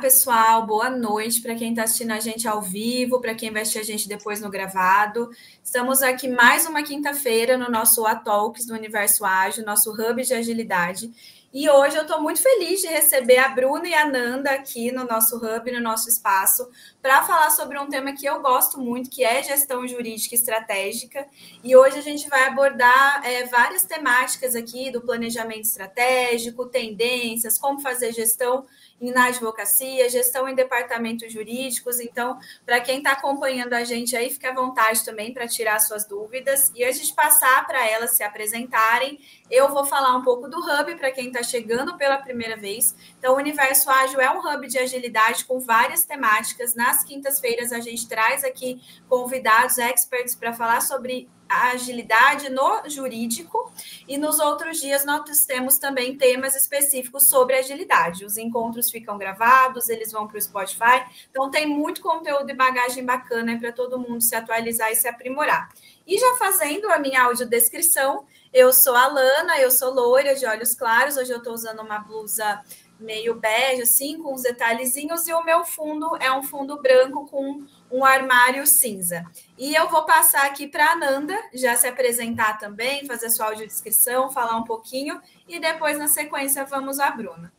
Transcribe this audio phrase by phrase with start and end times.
[0.00, 3.80] Pessoal, boa noite para quem está assistindo a gente ao vivo, para quem vai assistir
[3.80, 5.30] a gente depois no gravado.
[5.62, 11.12] Estamos aqui mais uma quinta-feira no nosso Atalks do Universo Ágil, nosso hub de agilidade.
[11.52, 15.04] E hoje eu estou muito feliz de receber a Bruna e a Nanda aqui no
[15.04, 16.66] nosso hub, no nosso espaço,
[17.02, 21.26] para falar sobre um tema que eu gosto muito, que é gestão jurídica estratégica.
[21.62, 27.80] E hoje a gente vai abordar é, várias temáticas aqui do planejamento estratégico, tendências, como
[27.80, 28.64] fazer gestão
[29.00, 32.00] na advocacia, gestão em departamentos jurídicos.
[32.00, 36.06] Então, para quem está acompanhando a gente aí, fique à vontade também para tirar suas
[36.06, 36.70] dúvidas.
[36.74, 39.18] E antes de passar para elas se apresentarem,
[39.50, 42.94] eu vou falar um pouco do Hub para quem está chegando pela primeira vez.
[43.18, 46.74] Então, o Universo Ágil é um hub de agilidade com várias temáticas.
[46.74, 53.72] Nas quintas-feiras, a gente traz aqui convidados, experts, para falar sobre agilidade no jurídico
[54.06, 58.24] e nos outros dias nós temos também temas específicos sobre agilidade.
[58.24, 63.04] Os encontros ficam gravados, eles vão para o Spotify, então tem muito conteúdo e bagagem
[63.04, 65.68] bacana para todo mundo se atualizar e se aprimorar.
[66.06, 70.74] E já fazendo a minha audiodescrição, eu sou a Lana, eu sou loira de olhos
[70.74, 72.62] claros, hoje eu estou usando uma blusa
[73.00, 77.64] meio bege, assim, com os detalhezinhos, e o meu fundo é um fundo branco com
[77.90, 79.24] um armário cinza.
[79.58, 84.30] E eu vou passar aqui para a Ananda já se apresentar também, fazer sua audiodescrição,
[84.30, 87.52] falar um pouquinho, e depois, na sequência, vamos à Bruna.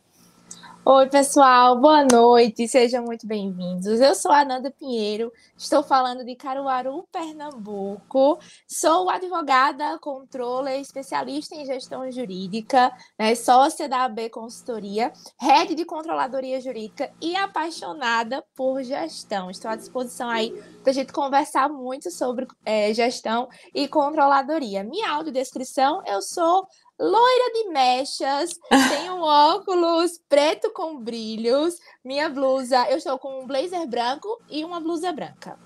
[0.84, 4.00] Oi, pessoal, boa noite, sejam muito bem-vindos.
[4.00, 8.40] Eu sou a Nanda Pinheiro, estou falando de Caruaru, Pernambuco.
[8.66, 16.60] Sou advogada, controller, especialista em gestão jurídica, né, sócia da AB Consultoria, rede de controladoria
[16.60, 19.52] jurídica e apaixonada por gestão.
[19.52, 20.50] Estou à disposição aí
[20.82, 24.82] para a gente conversar muito sobre é, gestão e controladoria.
[24.82, 26.66] Minha audiodescrição, eu sou
[27.02, 33.84] loira de mechas, tenho óculos preto com brilhos, minha blusa, eu estou com um blazer
[33.88, 35.58] branco e uma blusa branca.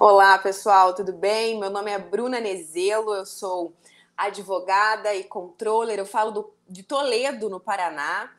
[0.00, 1.60] Olá, pessoal, tudo bem?
[1.60, 3.74] Meu nome é Bruna Nezelo, eu sou
[4.16, 8.32] advogada e controller, eu falo do, de Toledo, no Paraná.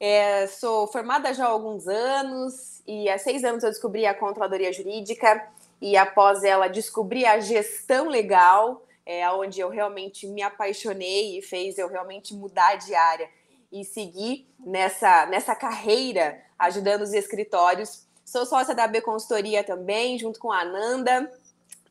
[0.00, 4.72] É, sou formada já há alguns anos e há seis anos eu descobri a controladoria
[4.72, 5.46] jurídica
[5.82, 11.78] e após ela descobri a gestão legal é onde eu realmente me apaixonei e fez
[11.78, 13.28] eu realmente mudar de área
[13.72, 18.06] e seguir nessa, nessa carreira ajudando os escritórios.
[18.24, 21.30] Sou sócia da B Consultoria também, junto com a Ananda.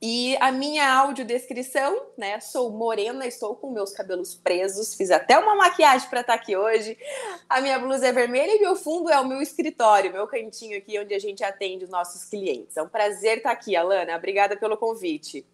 [0.01, 2.39] E a minha audiodescrição, né?
[2.39, 6.97] Sou morena, estou com meus cabelos presos, fiz até uma maquiagem para estar aqui hoje.
[7.49, 10.97] A minha blusa é vermelha e meu fundo é o meu escritório, meu cantinho aqui
[10.97, 12.77] onde a gente atende os nossos clientes.
[12.77, 14.15] É um prazer estar aqui, Alana.
[14.15, 15.45] Obrigada pelo convite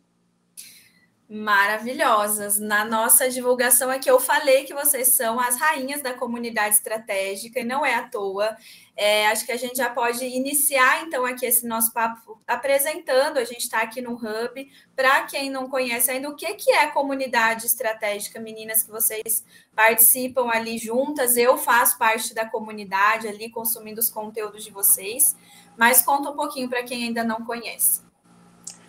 [1.27, 2.59] maravilhosas.
[2.59, 7.63] Na nossa divulgação aqui, eu falei que vocês são as rainhas da comunidade estratégica, e
[7.63, 8.55] não é à toa.
[8.95, 13.37] É, acho que a gente já pode iniciar, então, aqui esse nosso papo apresentando.
[13.37, 14.71] A gente está aqui no Hub.
[14.95, 19.43] Para quem não conhece ainda, o que, que é comunidade estratégica, meninas que vocês
[19.75, 21.35] participam ali juntas?
[21.35, 25.35] Eu faço parte da comunidade ali, consumindo os conteúdos de vocês.
[25.75, 28.04] Mas conta um pouquinho para quem ainda não conhece.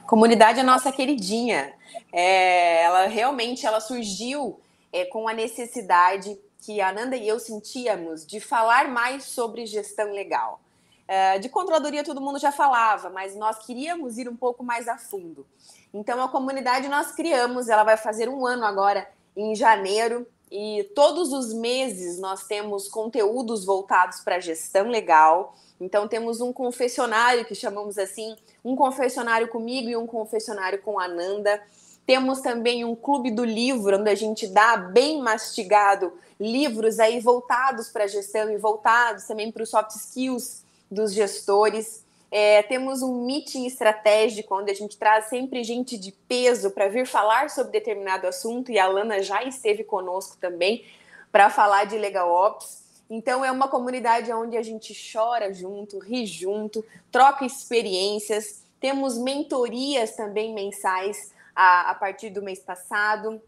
[0.06, 1.74] Comunidade é nossa queridinha.
[2.12, 4.60] É, ela realmente ela surgiu
[4.92, 10.12] é, com a necessidade que a Nanda e eu sentíamos de falar mais sobre gestão
[10.12, 10.60] legal.
[11.08, 14.96] É, de controladoria todo mundo já falava, mas nós queríamos ir um pouco mais a
[14.96, 15.46] fundo.
[15.92, 21.32] Então a comunidade nós criamos, ela vai fazer um ano agora em janeiro e todos
[21.32, 25.56] os meses nós temos conteúdos voltados para gestão legal.
[25.80, 31.06] Então temos um confessionário que chamamos assim, um confessionário comigo e um confessionário com a
[31.06, 31.62] Nanda.
[32.06, 37.88] Temos também um clube do livro, onde a gente dá bem mastigado livros aí voltados
[37.88, 42.04] para a gestão e voltados também para os soft skills dos gestores.
[42.30, 47.06] É, temos um meeting estratégico, onde a gente traz sempre gente de peso para vir
[47.06, 50.84] falar sobre determinado assunto, e a Lana já esteve conosco também
[51.30, 52.85] para falar de Legal Ops.
[53.08, 58.64] Então é uma comunidade onde a gente chora junto, ri junto, troca experiências.
[58.80, 63.40] Temos mentorias também mensais a, a partir do mês passado.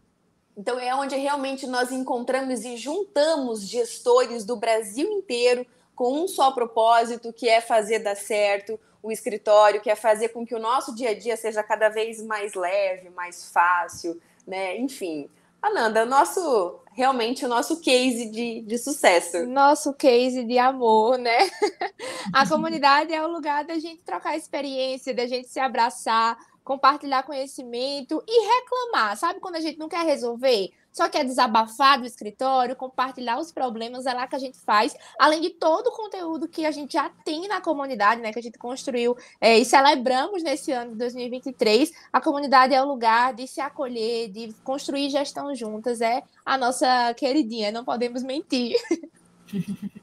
[0.57, 5.65] Então é onde realmente nós encontramos e juntamos gestores do Brasil inteiro
[5.95, 10.45] com um só propósito, que é fazer dar certo o escritório, que é fazer com
[10.45, 14.77] que o nosso dia a dia seja cada vez mais leve, mais fácil, né?
[14.77, 15.29] Enfim,
[15.61, 19.47] Ananda, nosso realmente o nosso case de, de sucesso.
[19.47, 21.49] Nosso case de amor, né?
[22.35, 28.21] A comunidade é o lugar da gente trocar experiência, da gente se abraçar, compartilhar conhecimento
[28.27, 29.15] e reclamar.
[29.15, 30.71] Sabe quando a gente não quer resolver?
[30.99, 35.39] Só quer desabafar do escritório, compartilhar os problemas, é lá que a gente faz, além
[35.39, 38.57] de todo o conteúdo que a gente já tem na comunidade, né, que a gente
[38.57, 41.93] construiu é, e celebramos nesse ano de 2023.
[42.11, 47.13] A comunidade é o lugar de se acolher, de construir gestão juntas, é a nossa
[47.13, 48.75] queridinha, não podemos mentir.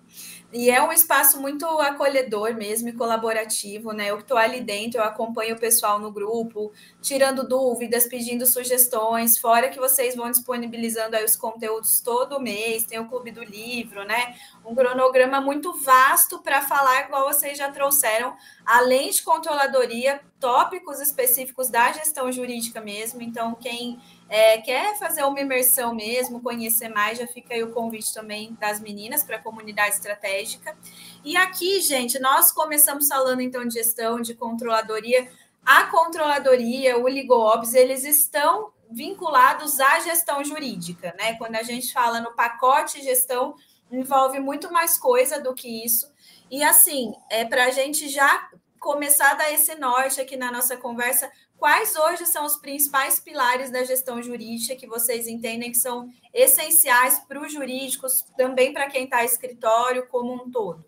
[0.52, 4.10] E é um espaço muito acolhedor mesmo e colaborativo, né?
[4.10, 6.72] Eu estou ali dentro, eu acompanho o pessoal no grupo,
[7.02, 12.98] tirando dúvidas, pedindo sugestões, fora que vocês vão disponibilizando aí os conteúdos todo mês, tem
[13.00, 14.36] o Clube do Livro, né?
[14.64, 21.70] Um cronograma muito vasto para falar, igual vocês já trouxeram, além de controladoria, tópicos específicos
[21.70, 23.22] da gestão jurídica mesmo.
[23.22, 23.98] Então, quem
[24.28, 28.80] é, quer fazer uma imersão mesmo, conhecer mais, já fica aí o convite também das
[28.80, 30.76] meninas para a comunidade estratégica.
[31.24, 35.28] E aqui, gente, nós começamos falando então de gestão, de controladoria.
[35.64, 41.34] A controladoria, o LigoOps, eles estão vinculados à gestão jurídica, né?
[41.34, 43.54] Quando a gente fala no pacote gestão,
[43.90, 46.12] envolve muito mais coisa do que isso.
[46.50, 48.48] E assim, é para a gente já
[48.86, 51.28] começar a dar esse norte aqui na nossa conversa,
[51.58, 57.18] Quais hoje são os principais pilares da gestão jurídica que vocês entendem que são essenciais
[57.20, 60.84] para os jurídicos, também para quem está escritório como um todo?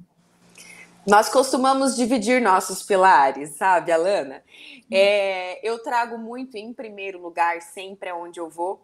[1.06, 4.42] Nós costumamos dividir nossos pilares, sabe, Alana?
[4.92, 8.82] É, eu trago muito, em primeiro lugar, sempre aonde eu vou,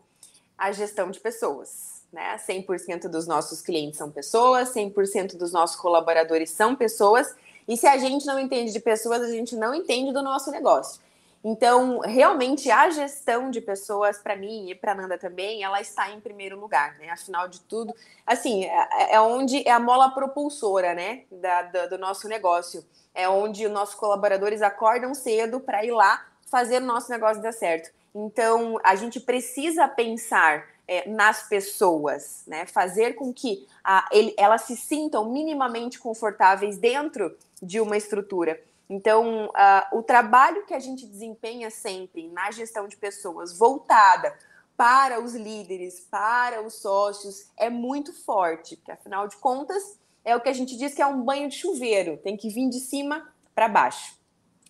[0.56, 2.02] a gestão de pessoas.
[2.10, 2.36] Né?
[2.48, 7.36] 100% dos nossos clientes são pessoas, 100% dos nossos colaboradores são pessoas.
[7.66, 11.02] E se a gente não entende de pessoas, a gente não entende do nosso negócio.
[11.44, 16.18] Então, realmente, a gestão de pessoas, para mim e para Nanda também, ela está em
[16.18, 17.10] primeiro lugar, né?
[17.10, 17.94] Afinal de tudo,
[18.26, 22.82] assim, é, é onde é a mola propulsora, né, da, da, do nosso negócio.
[23.14, 27.52] É onde os nossos colaboradores acordam cedo para ir lá fazer o nosso negócio dar
[27.52, 27.90] certo.
[28.14, 32.64] Então, a gente precisa pensar é, nas pessoas, né?
[32.64, 38.60] Fazer com que a, ele, elas se sintam minimamente confortáveis dentro de uma estrutura.
[38.88, 44.36] Então, uh, o trabalho que a gente desempenha sempre na gestão de pessoas voltada
[44.76, 50.40] para os líderes, para os sócios, é muito forte, porque afinal de contas é o
[50.40, 53.28] que a gente diz que é um banho de chuveiro, tem que vir de cima
[53.54, 54.18] para baixo.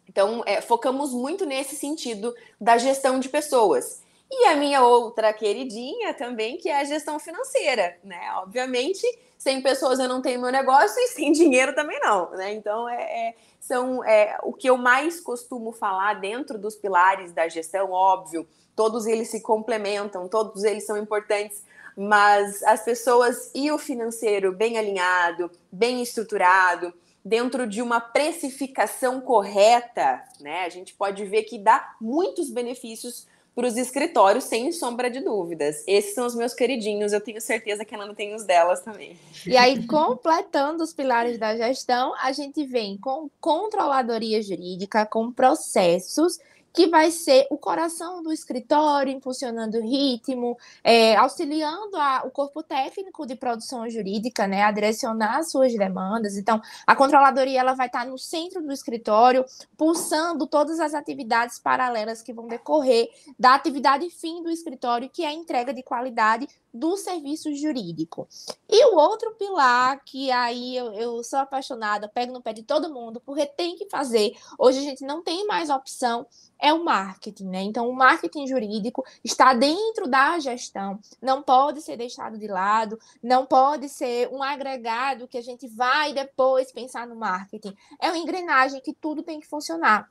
[0.09, 4.04] Então, é, focamos muito nesse sentido da gestão de pessoas.
[4.37, 8.21] E a minha outra queridinha também, que é a gestão financeira, né?
[8.39, 9.07] Obviamente,
[9.39, 12.53] sem pessoas eu não tenho meu negócio e sem dinheiro também não, né?
[12.53, 17.49] Então, é, é são é, o que eu mais costumo falar dentro dos pilares da
[17.49, 21.65] gestão, óbvio, todos eles se complementam, todos eles são importantes,
[21.97, 26.93] mas as pessoas e o financeiro bem alinhado, bem estruturado,
[27.25, 30.65] dentro de uma precificação correta, né?
[30.65, 35.85] A gente pode ver que dá muitos benefícios para os escritórios, sem sombra de dúvidas.
[35.87, 39.17] Esses são os meus queridinhos, eu tenho certeza que a Nanda tem os delas também.
[39.47, 46.39] E aí, completando os pilares da gestão, a gente vem com controladoria jurídica, com processos
[46.75, 52.65] que vai ser o coração do escritório, impulsionando o ritmo, é, auxiliando a, o corpo
[52.65, 56.37] técnico de produção jurídica, né, a direcionar as suas demandas.
[56.37, 59.45] Então, a controladoria ela vai estar no centro do escritório,
[59.77, 65.29] pulsando todas as atividades paralelas que vão decorrer da atividade fim do escritório, que é
[65.29, 68.29] a entrega de qualidade do serviço jurídico.
[68.69, 72.93] E o outro pilar, que aí eu, eu sou apaixonada, pego no pé de todo
[72.93, 74.33] mundo, porque tem que fazer.
[74.59, 76.27] Hoje a gente não tem mais opção
[76.59, 77.63] é o marketing, né?
[77.63, 83.45] Então, o marketing jurídico está dentro da gestão, não pode ser deixado de lado, não
[83.45, 87.77] pode ser um agregado que a gente vai depois pensar no marketing.
[88.01, 90.11] É uma engrenagem que tudo tem que funcionar.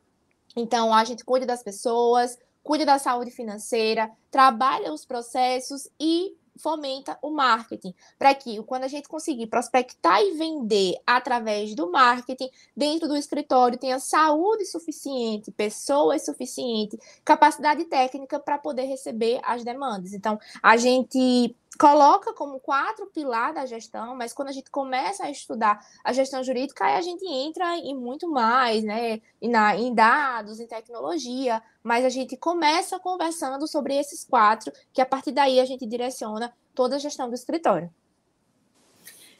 [0.55, 7.17] Então, a gente cuida das pessoas, cuida da saúde financeira, trabalha os processos e fomenta
[7.22, 13.07] o marketing, para que quando a gente conseguir prospectar e vender através do marketing, dentro
[13.07, 20.13] do escritório tenha saúde suficiente, pessoas suficientes, capacidade técnica para poder receber as demandas.
[20.13, 25.32] Então, a gente coloca como quatro pilares da gestão, mas quando a gente começa a
[25.32, 29.22] estudar a gestão jurídica, aí a gente entra em muito mais, né?
[29.42, 35.06] Na, em dados, em tecnologia, mas a gente começa conversando sobre esses quatro, que a
[35.06, 37.92] partir daí a gente direciona toda a gestão do escritório.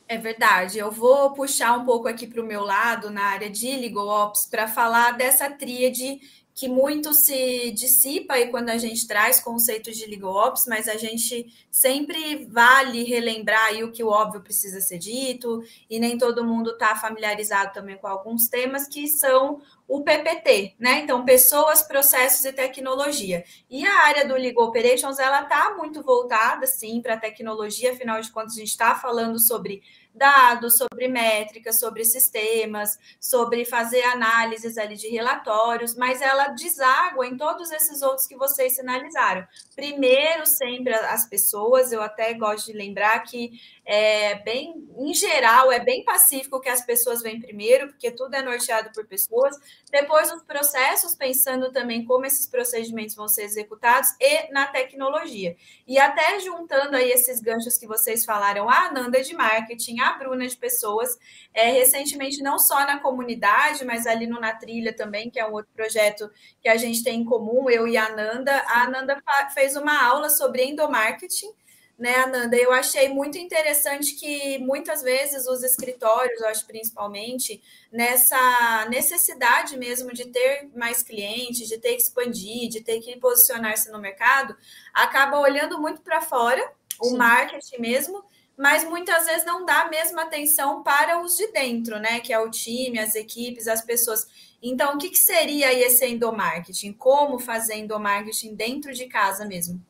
[0.08, 0.78] É verdade.
[0.78, 4.46] Eu vou puxar um pouco aqui para o meu lado, na área de Legal Ops,
[4.46, 6.20] para falar dessa tríade
[6.56, 10.96] que muito se dissipa aí quando a gente traz conceitos de legal ops, mas a
[10.96, 16.46] gente sempre vale relembrar aí o que o óbvio precisa ser dito, e nem todo
[16.46, 21.00] mundo está familiarizado também com alguns temas que são o PPT, né?
[21.00, 23.44] Então, pessoas, processos e tecnologia.
[23.70, 28.22] E a área do Legal Operations, ela está muito voltada, sim, para a tecnologia, afinal
[28.22, 29.82] de contas, a gente está falando sobre
[30.14, 37.36] dados, sobre métricas, sobre sistemas, sobre fazer análises ali de relatórios, mas ela deságua em
[37.36, 39.46] todos esses outros que vocês sinalizaram.
[39.76, 45.80] Primeiro, sempre as pessoas, eu até gosto de lembrar que é bem, em geral, é
[45.80, 49.58] bem pacífico que as pessoas vêm primeiro, porque tudo é norteado por pessoas.
[49.92, 55.56] Depois, os processos, pensando também como esses procedimentos vão ser executados e na tecnologia.
[55.86, 60.48] E até juntando aí esses ganchos que vocês falaram, a Ananda de marketing, a Bruna
[60.48, 61.18] de pessoas,
[61.54, 65.54] é, recentemente, não só na comunidade, mas ali no Na Trilha também, que é um
[65.54, 66.30] outro projeto
[66.62, 68.52] que a gente tem em comum, eu e a Ananda.
[68.68, 69.22] A Ananda
[69.54, 71.52] fez uma aula sobre endomarketing,
[71.98, 72.58] né, Ananda?
[72.58, 80.12] Eu achei muito interessante que muitas vezes os escritórios, eu acho principalmente, nessa necessidade mesmo
[80.12, 84.56] de ter mais clientes, de ter que expandir, de ter que posicionar-se no mercado,
[84.94, 86.62] acaba olhando muito para fora,
[87.00, 87.18] o Sim.
[87.18, 88.24] marketing mesmo,
[88.58, 92.20] mas muitas vezes não dá a mesma atenção para os de dentro, né?
[92.20, 94.28] Que é o time, as equipes, as pessoas.
[94.62, 96.94] Então, o que, que seria esse endomarketing?
[96.94, 99.84] Como fazer endomarketing dentro de casa mesmo?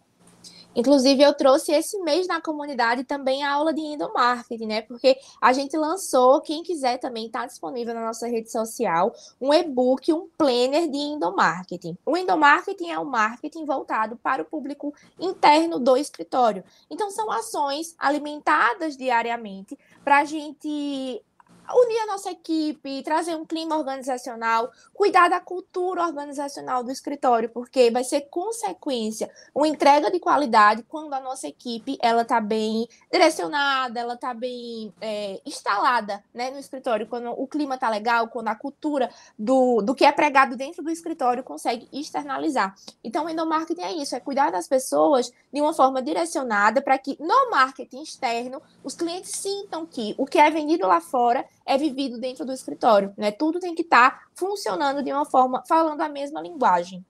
[0.75, 4.81] Inclusive, eu trouxe esse mês na comunidade também a aula de endomarketing, né?
[4.81, 10.11] Porque a gente lançou, quem quiser também está disponível na nossa rede social, um e-book,
[10.11, 11.97] um planner de endomarketing.
[12.05, 16.63] O endomarketing é um marketing voltado para o público interno do escritório.
[16.89, 21.23] Então, são ações alimentadas diariamente para a gente
[21.71, 27.89] unir a nossa equipe, trazer um clima organizacional, cuidar da cultura organizacional do escritório, porque
[27.91, 33.99] vai ser consequência uma entrega de qualidade quando a nossa equipe ela está bem direcionada,
[33.99, 38.55] ela está bem é, instalada né, no escritório, quando o clima está legal, quando a
[38.55, 42.75] cultura do, do que é pregado dentro do escritório consegue externalizar.
[43.03, 47.17] Então, o endomarketing é isso, é cuidar das pessoas de uma forma direcionada para que
[47.19, 52.17] no marketing externo os clientes sintam que o que é vendido lá fora é vivido
[52.19, 53.31] dentro do escritório, né?
[53.31, 57.05] Tudo tem que estar tá funcionando de uma forma, falando a mesma linguagem.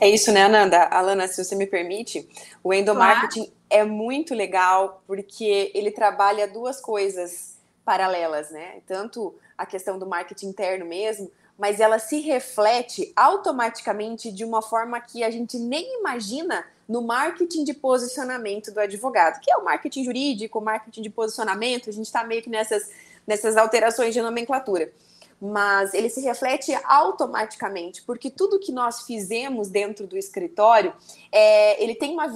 [0.00, 0.84] É isso, né, Ananda?
[0.84, 2.28] Alana, se você me permite,
[2.62, 3.52] o endomarketing claro.
[3.70, 8.80] é muito legal porque ele trabalha duas coisas paralelas, né?
[8.86, 15.00] Tanto a questão do marketing interno mesmo, mas ela se reflete automaticamente de uma forma
[15.00, 20.04] que a gente nem imagina no marketing de posicionamento do advogado, que é o marketing
[20.04, 22.90] jurídico, o marketing de posicionamento, a gente está meio que nessas
[23.26, 24.92] nessas alterações de nomenclatura.
[25.40, 30.94] Mas ele se reflete automaticamente, porque tudo que nós fizemos dentro do escritório,
[31.30, 32.26] é, ele tem uma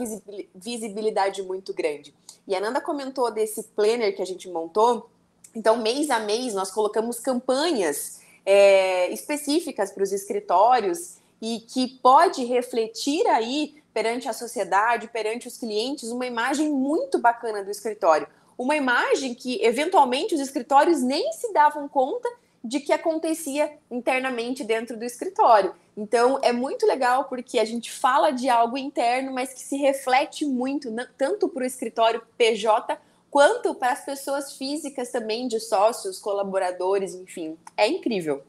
[0.54, 2.14] visibilidade muito grande.
[2.47, 5.09] E a Nanda comentou desse planner que a gente montou.
[5.54, 12.44] Então, mês a mês, nós colocamos campanhas é, específicas para os escritórios e que pode
[12.44, 18.28] refletir aí perante a sociedade, perante os clientes, uma imagem muito bacana do escritório
[18.60, 22.28] uma imagem que eventualmente os escritórios nem se davam conta
[22.62, 25.74] de que acontecia internamente dentro do escritório.
[25.96, 30.44] Então é muito legal porque a gente fala de algo interno, mas que se reflete
[30.44, 32.98] muito, tanto para o escritório PJ
[33.30, 37.56] quanto para as pessoas físicas também, de sócios, colaboradores, enfim.
[37.78, 38.42] É incrível.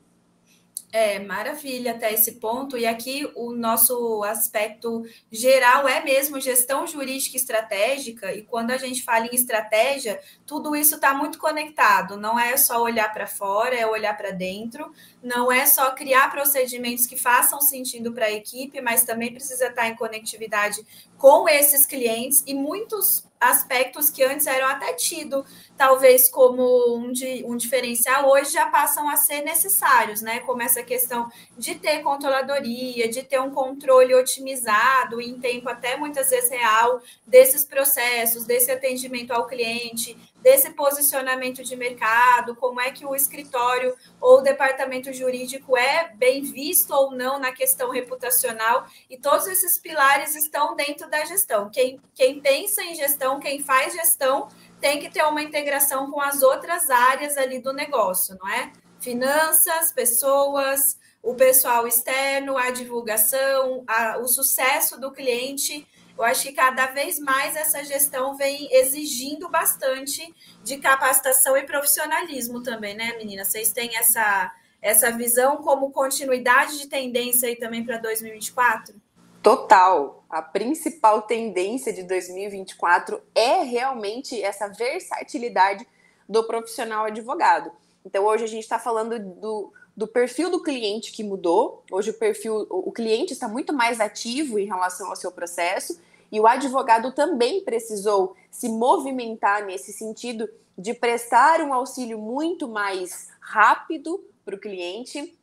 [0.94, 2.78] É, maravilha até esse ponto.
[2.78, 8.34] E aqui o nosso aspecto geral é mesmo gestão jurídica estratégica.
[8.34, 12.18] E quando a gente fala em estratégia, tudo isso está muito conectado.
[12.18, 14.92] Não é só olhar para fora, é olhar para dentro.
[15.24, 19.88] Não é só criar procedimentos que façam sentido para a equipe, mas também precisa estar
[19.88, 20.86] em conectividade
[21.22, 25.46] com esses clientes e muitos aspectos que antes eram até tido
[25.78, 30.40] talvez como um, de, um diferencial, hoje já passam a ser necessários, né?
[30.40, 36.32] Como essa questão de ter controladoria, de ter um controle otimizado em tempo até muitas
[36.32, 43.06] vezes real desses processos, desse atendimento ao cliente, desse posicionamento de mercado, como é que
[43.06, 49.18] o escritório ou o departamento jurídico é bem visto ou não na questão reputacional, e
[49.18, 51.70] todos esses pilares estão dentro da gestão.
[51.70, 54.48] Quem, quem pensa em gestão, quem faz gestão,
[54.80, 58.72] tem que ter uma integração com as outras áreas ali do negócio, não é?
[59.00, 65.88] Finanças, pessoas, o pessoal externo, a divulgação, a, o sucesso do cliente
[66.22, 70.32] eu acho que cada vez mais essa gestão vem exigindo bastante
[70.64, 73.44] de capacitação e profissionalismo também, né, menina?
[73.44, 78.94] Vocês têm essa, essa visão como continuidade de tendência aí também para 2024?
[79.42, 80.24] Total.
[80.30, 85.88] A principal tendência de 2024 é realmente essa versatilidade
[86.30, 87.72] do profissional advogado.
[88.06, 91.84] Então, hoje a gente está falando do, do perfil do cliente que mudou.
[91.92, 96.00] Hoje o perfil, o cliente está muito mais ativo em relação ao seu processo
[96.32, 103.28] e o advogado também precisou se movimentar nesse sentido de prestar um auxílio muito mais
[103.40, 105.38] rápido para o cliente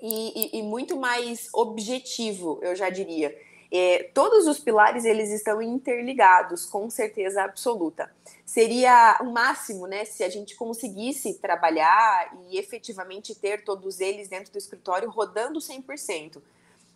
[0.00, 3.36] e, e, e, muito mais objetivo, eu já diria.
[3.72, 8.10] É, todos os pilares eles estão interligados, com certeza absoluta.
[8.44, 14.50] Seria o máximo, né, se a gente conseguisse trabalhar e efetivamente ter todos eles dentro
[14.50, 16.42] do escritório rodando 100%.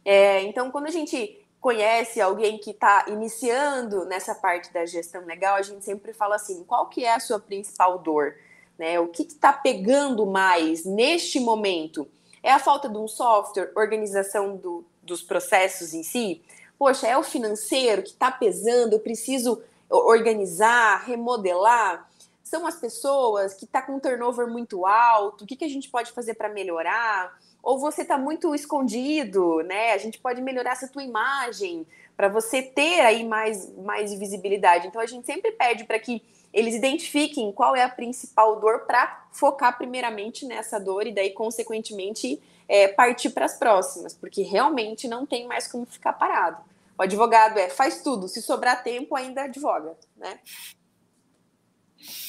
[0.04, 5.56] É, então, quando a gente conhece alguém que está iniciando nessa parte da gestão legal,
[5.56, 8.36] a gente sempre fala assim: qual que é a sua principal dor?
[8.78, 9.00] Né?
[9.00, 12.06] O que está pegando mais neste momento?
[12.42, 16.42] É a falta de um software, organização do, dos processos em si?
[16.78, 22.10] Poxa, é o financeiro que está pesando, eu preciso organizar, remodelar?
[22.42, 25.44] São as pessoas que está com um turnover muito alto?
[25.44, 27.34] O que, que a gente pode fazer para melhorar?
[27.64, 29.92] Ou você está muito escondido, né?
[29.92, 34.86] A gente pode melhorar essa tua imagem para você ter aí mais, mais visibilidade.
[34.86, 39.26] Então a gente sempre pede para que eles identifiquem qual é a principal dor para
[39.32, 45.26] focar primeiramente nessa dor e daí, consequentemente, é, partir para as próximas, porque realmente não
[45.26, 46.58] tem mais como ficar parado.
[46.96, 50.38] O advogado é faz tudo, se sobrar tempo, ainda advoga, né?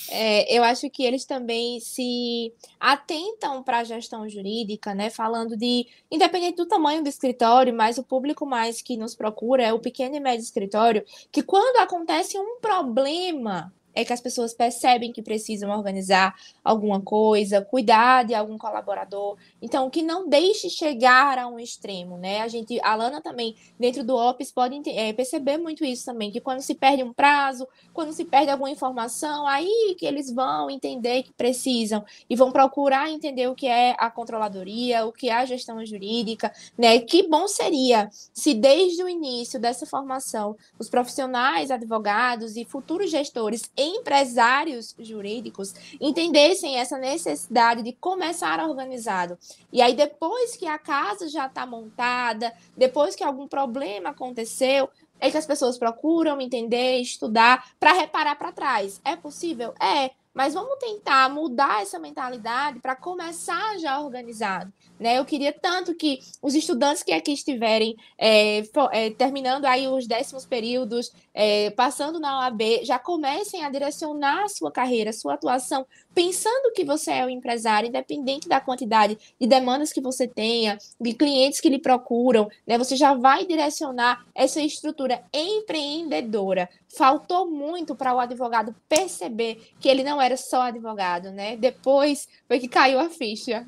[0.10, 5.10] É, eu acho que eles também se atentam para a gestão jurídica, né?
[5.10, 9.74] Falando de, independente do tamanho do escritório, mas o público mais que nos procura é
[9.74, 15.12] o pequeno e médio escritório, que quando acontece um problema é que as pessoas percebem
[15.12, 19.38] que precisam organizar alguma coisa, cuidar de algum colaborador.
[19.62, 22.42] Então, que não deixe chegar a um extremo, né?
[22.42, 26.42] A gente, a Lana também, dentro do Ops, pode é, perceber muito isso também, que
[26.42, 31.24] quando se perde um prazo, quando se perde alguma informação, aí que eles vão entender
[31.24, 35.46] que precisam e vão procurar entender o que é a controladoria, o que é a
[35.46, 37.00] gestão jurídica, né?
[37.00, 43.70] Que bom seria se desde o início dessa formação os profissionais, advogados e futuros gestores
[43.86, 49.38] empresários jurídicos entendessem essa necessidade de começar organizado.
[49.72, 55.32] E aí, depois que a casa já está montada, depois que algum problema aconteceu, é
[55.32, 59.00] que as pessoas procuram entender, estudar, para reparar para trás.
[59.04, 59.74] É possível?
[59.80, 60.12] É.
[60.36, 64.72] Mas vamos tentar mudar essa mentalidade para começar já organizado.
[65.00, 65.18] Né?
[65.18, 70.46] Eu queria tanto que os estudantes que aqui estiverem é, é, terminando aí os décimos
[70.46, 75.86] períodos, é, passando na OAB, já comecem a direcionar a sua carreira, a sua atuação,
[76.14, 81.14] pensando que você é um empresário, independente da quantidade de demandas que você tenha, de
[81.14, 82.78] clientes que lhe procuram, né?
[82.78, 86.70] Você já vai direcionar essa estrutura empreendedora.
[86.98, 91.58] Faltou muito para o advogado perceber que ele não era só advogado, né?
[91.58, 93.68] Depois foi que caiu a ficha.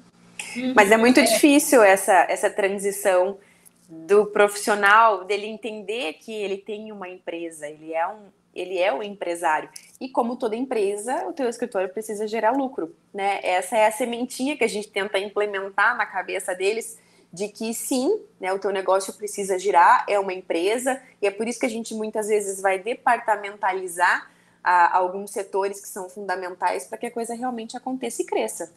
[0.75, 1.23] Mas é muito é.
[1.23, 3.37] difícil essa, essa transição
[3.89, 9.03] do profissional dele entender que ele tem uma empresa, ele é um ele é o
[9.03, 9.69] empresário.
[10.01, 13.39] E como toda empresa, o teu escritório precisa gerar lucro, né?
[13.43, 16.97] Essa é a sementinha que a gente tenta implementar na cabeça deles
[17.31, 21.47] de que sim, né, o teu negócio precisa girar, é uma empresa, e é por
[21.47, 24.31] isso que a gente muitas vezes vai departamentalizar
[24.63, 28.71] a, alguns setores que são fundamentais para que a coisa realmente aconteça e cresça.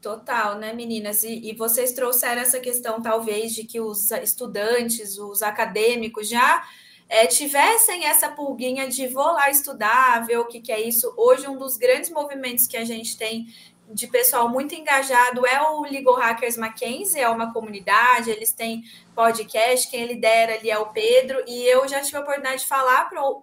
[0.00, 1.24] Total, né, meninas?
[1.24, 6.62] E, e, vocês trouxeram essa questão, talvez, de que os estudantes, os acadêmicos já
[7.08, 11.12] é, tivessem essa pulguinha de vou lá estudar, ver o que, que é isso.
[11.16, 13.46] Hoje, um dos grandes movimentos que a gente tem
[13.92, 18.82] de pessoal muito engajado é o Legal Hackers Mackenzie, é uma comunidade, eles têm
[19.14, 23.08] podcast, quem lidera ali é o Pedro, e eu já tive a oportunidade de falar
[23.08, 23.42] para o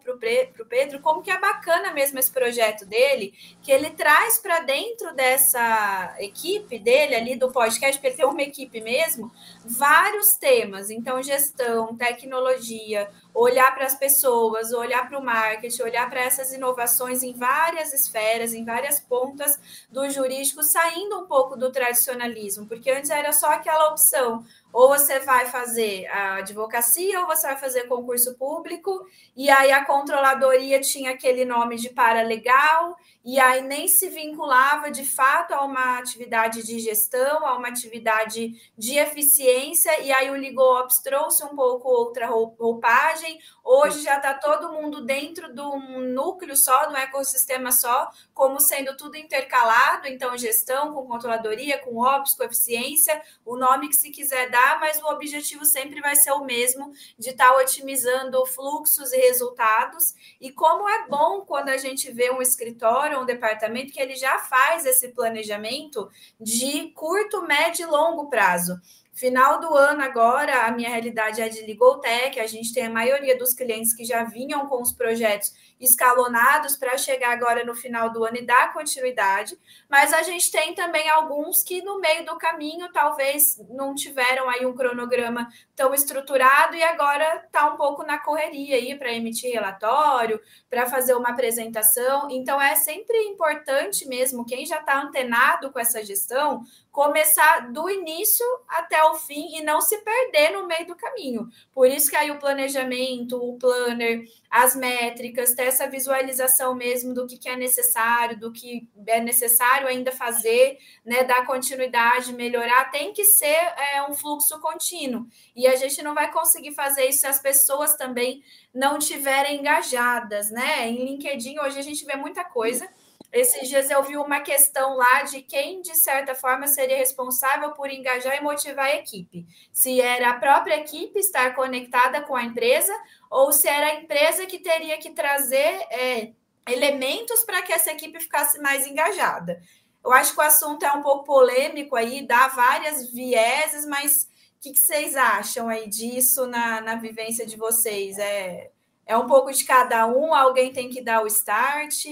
[0.68, 6.16] Pedro como que é bacana mesmo esse projeto dele, que ele traz para dentro dessa
[6.20, 9.32] equipe dele ali do podcast, porque ele tem uma equipe mesmo,
[9.66, 16.22] vários temas, então gestão, tecnologia, olhar para as pessoas, olhar para o marketing, olhar para
[16.22, 19.58] essas inovações em várias esferas, em várias pontas
[19.90, 25.20] do jurídico, saindo um pouco do tradicionalismo, porque antes era só aquela opção ou você
[25.20, 29.06] vai fazer a advocacia ou você vai fazer concurso público,
[29.36, 35.06] e aí a controladoria tinha aquele nome de paralegal, e aí nem se vinculava de
[35.06, 41.00] fato a uma atividade de gestão, a uma atividade de eficiência, e aí o LegalOps
[41.00, 43.40] trouxe um pouco outra roupagem.
[43.64, 48.98] Hoje já está todo mundo dentro de um núcleo só, um ecossistema só, como sendo
[48.98, 54.50] tudo intercalado então gestão com controladoria, com ops, com eficiência, o nome que se quiser
[54.50, 59.18] dar, mas o objetivo sempre vai ser o mesmo de estar tá otimizando fluxos e
[59.18, 60.14] resultados.
[60.40, 64.40] E como é bom quando a gente vê um escritório, um departamento que ele já
[64.40, 68.80] faz esse planejamento de curto, médio e longo prazo.
[69.14, 72.90] Final do ano agora, a minha realidade é de Legal Tech, a gente tem a
[72.90, 78.12] maioria dos clientes que já vinham com os projetos escalonados para chegar agora no final
[78.12, 79.58] do ano e dar continuidade,
[79.90, 84.66] mas a gente tem também alguns que no meio do caminho talvez não tiveram aí
[84.66, 90.40] um cronograma tão estruturado e agora está um pouco na correria aí para emitir relatório,
[90.70, 92.30] para fazer uma apresentação.
[92.30, 98.46] Então é sempre importante mesmo quem já está antenado com essa gestão começar do início
[98.68, 101.48] até o fim e não se perder no meio do caminho.
[101.74, 107.26] Por isso que aí o planejamento, o planner, as métricas, ter essa visualização mesmo do
[107.26, 113.14] que, que é necessário, do que é necessário ainda fazer, né, dar continuidade, melhorar, tem
[113.14, 115.26] que ser é, um fluxo contínuo.
[115.56, 120.52] E a gente não vai conseguir fazer isso se as pessoas também não tiverem engajadas,
[120.52, 120.90] né?
[120.90, 122.90] Em LinkedIn hoje a gente vê muita coisa
[123.32, 127.90] esses dias eu vi uma questão lá de quem, de certa forma, seria responsável por
[127.90, 129.48] engajar e motivar a equipe.
[129.72, 132.94] Se era a própria equipe estar conectada com a empresa
[133.30, 136.34] ou se era a empresa que teria que trazer é,
[136.68, 139.62] elementos para que essa equipe ficasse mais engajada.
[140.04, 144.24] Eu acho que o assunto é um pouco polêmico aí, dá várias vieses, mas
[144.58, 148.18] o que, que vocês acham aí disso na, na vivência de vocês?
[148.18, 148.72] É,
[149.06, 152.06] é um pouco de cada um, alguém tem que dar o start?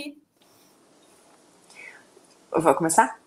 [2.51, 3.19] Eu vou começar?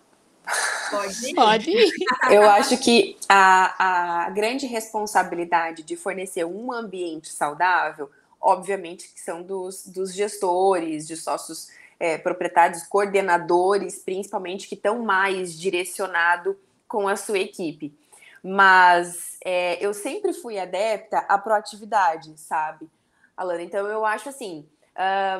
[0.91, 1.35] Pode ir.
[1.35, 1.93] Pode ir.
[2.31, 9.43] Eu acho que a, a grande responsabilidade de fornecer um ambiente saudável, obviamente, que são
[9.43, 16.59] dos, dos gestores, de sócios é, proprietários, coordenadores, principalmente, que estão mais direcionado
[16.89, 17.97] com a sua equipe.
[18.43, 22.91] Mas é, eu sempre fui adepta à proatividade, sabe,
[23.37, 23.63] Alana?
[23.63, 24.67] Então eu acho assim: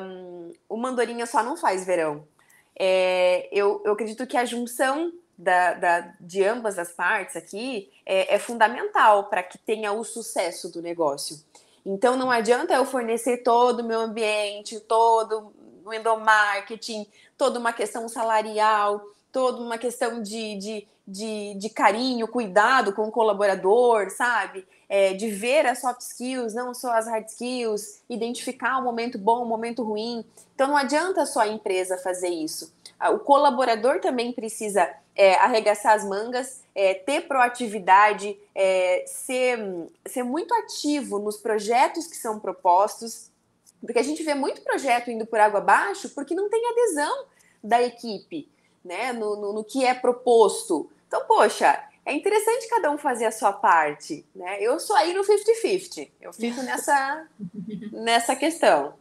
[0.01, 2.25] um, o Mandorinha só não faz verão
[2.77, 8.35] é, eu, eu acredito que a junção da, da, de ambas as partes aqui é,
[8.35, 11.37] é fundamental para que tenha o sucesso do negócio.
[11.85, 15.53] Então não adianta eu fornecer todo o meu ambiente, todo
[15.85, 17.05] o endomarketing,
[17.37, 19.01] toda uma questão salarial,
[19.33, 24.65] toda uma questão de, de, de, de carinho, cuidado com o colaborador, sabe?
[24.87, 29.41] É, de ver as soft skills, não só as hard skills, identificar o momento bom,
[29.41, 30.23] o momento ruim.
[30.53, 32.71] Então não adianta só a empresa fazer isso.
[33.11, 39.59] O colaborador também precisa é, arregaçar as mangas, é, ter proatividade, é, ser,
[40.05, 43.31] ser muito ativo nos projetos que são propostos,
[43.81, 47.25] porque a gente vê muito projeto indo por água abaixo porque não tem adesão
[47.63, 48.52] da equipe
[48.83, 50.89] né, no, no, no que é proposto.
[51.07, 54.61] Então, poxa, é interessante cada um fazer a sua parte, né?
[54.61, 56.09] Eu sou aí no 50-50.
[56.21, 57.27] Eu fico nessa,
[57.91, 58.93] nessa questão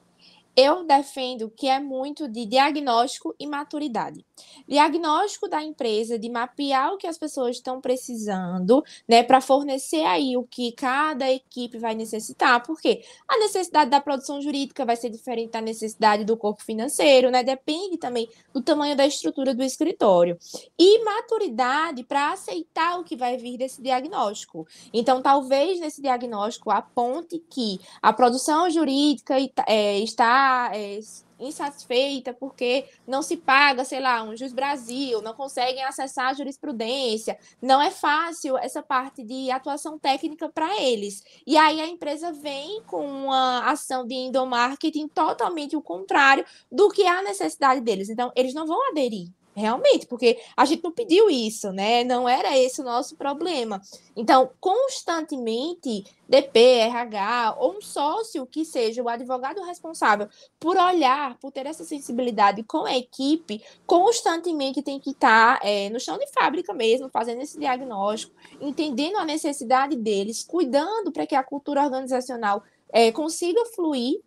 [0.57, 4.25] eu defendo que é muito de diagnóstico e maturidade.
[4.69, 10.37] Diagnóstico da empresa, de mapear o que as pessoas estão precisando, né, para fornecer aí
[10.37, 15.53] o que cada equipe vai necessitar, porque a necessidade da produção jurídica vai ser diferente
[15.53, 17.43] da necessidade do corpo financeiro, né?
[17.43, 20.39] Depende também do tamanho da estrutura do escritório.
[20.79, 24.67] E maturidade para aceitar o que vai vir desse diagnóstico.
[24.93, 29.37] Então, talvez nesse diagnóstico aponte que a produção jurídica
[29.67, 30.42] é, está
[30.75, 30.99] é,
[31.39, 37.39] insatisfeita porque não se paga, sei lá, um juiz Brasil, não conseguem acessar a jurisprudência,
[37.61, 41.25] não é fácil essa parte de atuação técnica para eles.
[41.47, 47.03] E aí a empresa vem com uma ação de endomarketing totalmente o contrário do que
[47.03, 48.09] é a necessidade deles.
[48.09, 49.29] Então, eles não vão aderir.
[49.55, 52.03] Realmente, porque a gente não pediu isso, né?
[52.05, 53.83] Não era esse o nosso problema.
[54.17, 60.27] Então, constantemente, DP, RH ou um sócio que seja o advogado responsável
[60.59, 66.01] por olhar, por ter essa sensibilidade com a equipe, constantemente tem que estar é, no
[66.01, 71.43] chão de fábrica mesmo, fazendo esse diagnóstico, entendendo a necessidade deles, cuidando para que a
[71.43, 74.19] cultura organizacional é, consiga fluir,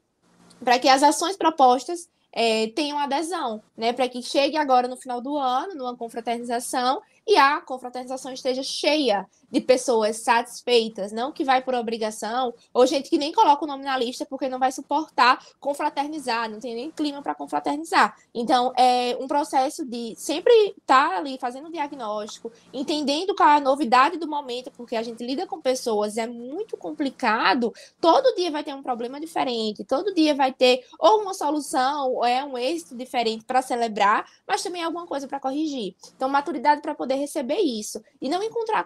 [0.63, 3.93] para que as ações propostas é, tenham adesão, né?
[3.93, 9.25] Para que chegue agora no final do ano, numa confraternização, e a confraternização esteja cheia
[9.51, 13.83] de pessoas satisfeitas, não que vai por obrigação, ou gente que nem coloca o nome
[13.83, 18.17] na lista porque não vai suportar confraternizar, não tem nem clima para confraternizar.
[18.33, 23.61] Então, é um processo de sempre estar tá ali fazendo diagnóstico, entendendo qual é a
[23.61, 27.73] novidade do momento, porque a gente lida com pessoas, é muito complicado.
[27.99, 32.43] Todo dia vai ter um problema diferente, todo dia vai ter ou uma solução é
[32.43, 35.95] um êxito diferente para celebrar, mas também é alguma coisa para corrigir.
[36.15, 38.01] Então, maturidade para poder receber isso.
[38.21, 38.83] E não encontrar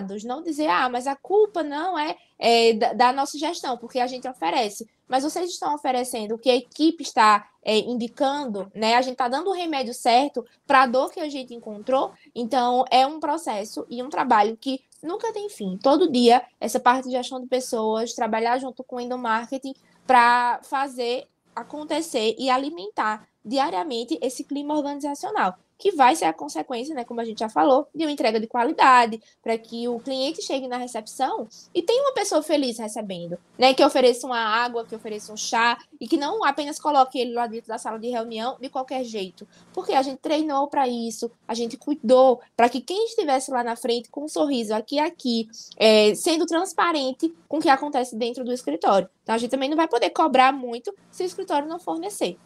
[0.00, 3.98] culpados, não dizer, ah, mas a culpa não é, é da, da, nossa gestão, porque
[3.98, 4.88] a gente oferece.
[5.06, 8.94] Mas vocês estão oferecendo o que a equipe está é, indicando, né?
[8.94, 12.12] A gente está dando o remédio certo para a dor que a gente encontrou.
[12.34, 15.76] Então, é um processo e um trabalho que nunca tem fim.
[15.76, 19.74] Todo dia, essa parte de gestão de pessoas, trabalhar junto com o endomarketing
[20.06, 27.04] para fazer acontecer e alimentar diariamente esse clima organizacional que vai ser a consequência, né,
[27.04, 30.68] como a gente já falou, de uma entrega de qualidade, para que o cliente chegue
[30.68, 35.32] na recepção e tenha uma pessoa feliz recebendo, né, que ofereça uma água, que ofereça
[35.32, 38.68] um chá e que não apenas coloque ele lá dentro da sala de reunião de
[38.68, 43.50] qualquer jeito, porque a gente treinou para isso, a gente cuidou para que quem estivesse
[43.50, 47.70] lá na frente com um sorriso aqui e aqui, é, sendo transparente com o que
[47.70, 49.08] acontece dentro do escritório.
[49.22, 52.36] Então a gente também não vai poder cobrar muito se o escritório não fornecer.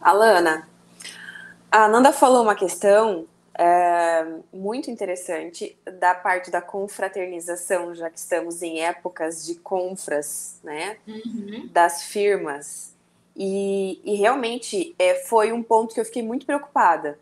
[0.00, 0.68] Alana,
[1.70, 3.26] a Nanda falou uma questão
[3.58, 10.96] é, muito interessante da parte da confraternização, já que estamos em épocas de confras, né,
[11.06, 11.68] uhum.
[11.72, 12.94] das firmas.
[13.36, 17.18] E, e realmente é, foi um ponto que eu fiquei muito preocupada,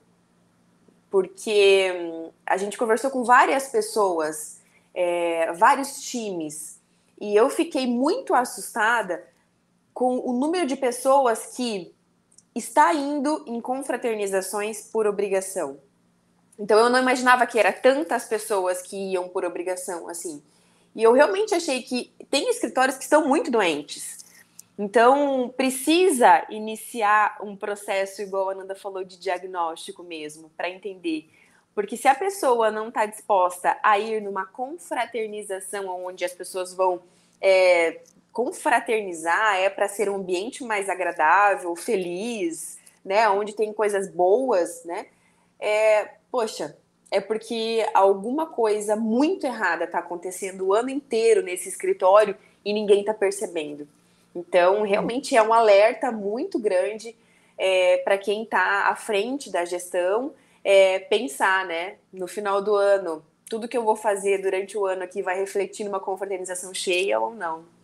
[1.10, 4.60] porque hum, a gente conversou com várias pessoas,
[4.94, 6.78] é, vários times,
[7.20, 9.26] e eu fiquei muito assustada
[9.92, 11.94] com o número de pessoas que
[12.58, 15.78] está indo em confraternizações por obrigação.
[16.58, 20.42] Então eu não imaginava que era tantas pessoas que iam por obrigação assim.
[20.94, 24.24] E eu realmente achei que tem escritórios que estão muito doentes.
[24.78, 31.28] Então precisa iniciar um processo igual a Ananda falou de diagnóstico mesmo, para entender.
[31.74, 37.02] Porque se a pessoa não está disposta a ir numa confraternização onde as pessoas vão
[37.38, 38.00] é,
[38.36, 43.26] confraternizar é para ser um ambiente mais agradável, feliz, né?
[43.30, 45.06] Onde tem coisas boas, né?
[45.58, 46.76] É, poxa,
[47.10, 53.00] é porque alguma coisa muito errada está acontecendo o ano inteiro nesse escritório e ninguém
[53.00, 53.88] está percebendo.
[54.34, 57.16] Então, realmente é um alerta muito grande
[57.56, 61.94] é, para quem está à frente da gestão é, pensar, né?
[62.12, 65.84] No final do ano, tudo que eu vou fazer durante o ano aqui vai refletir
[65.84, 67.75] numa confraternização cheia ou não.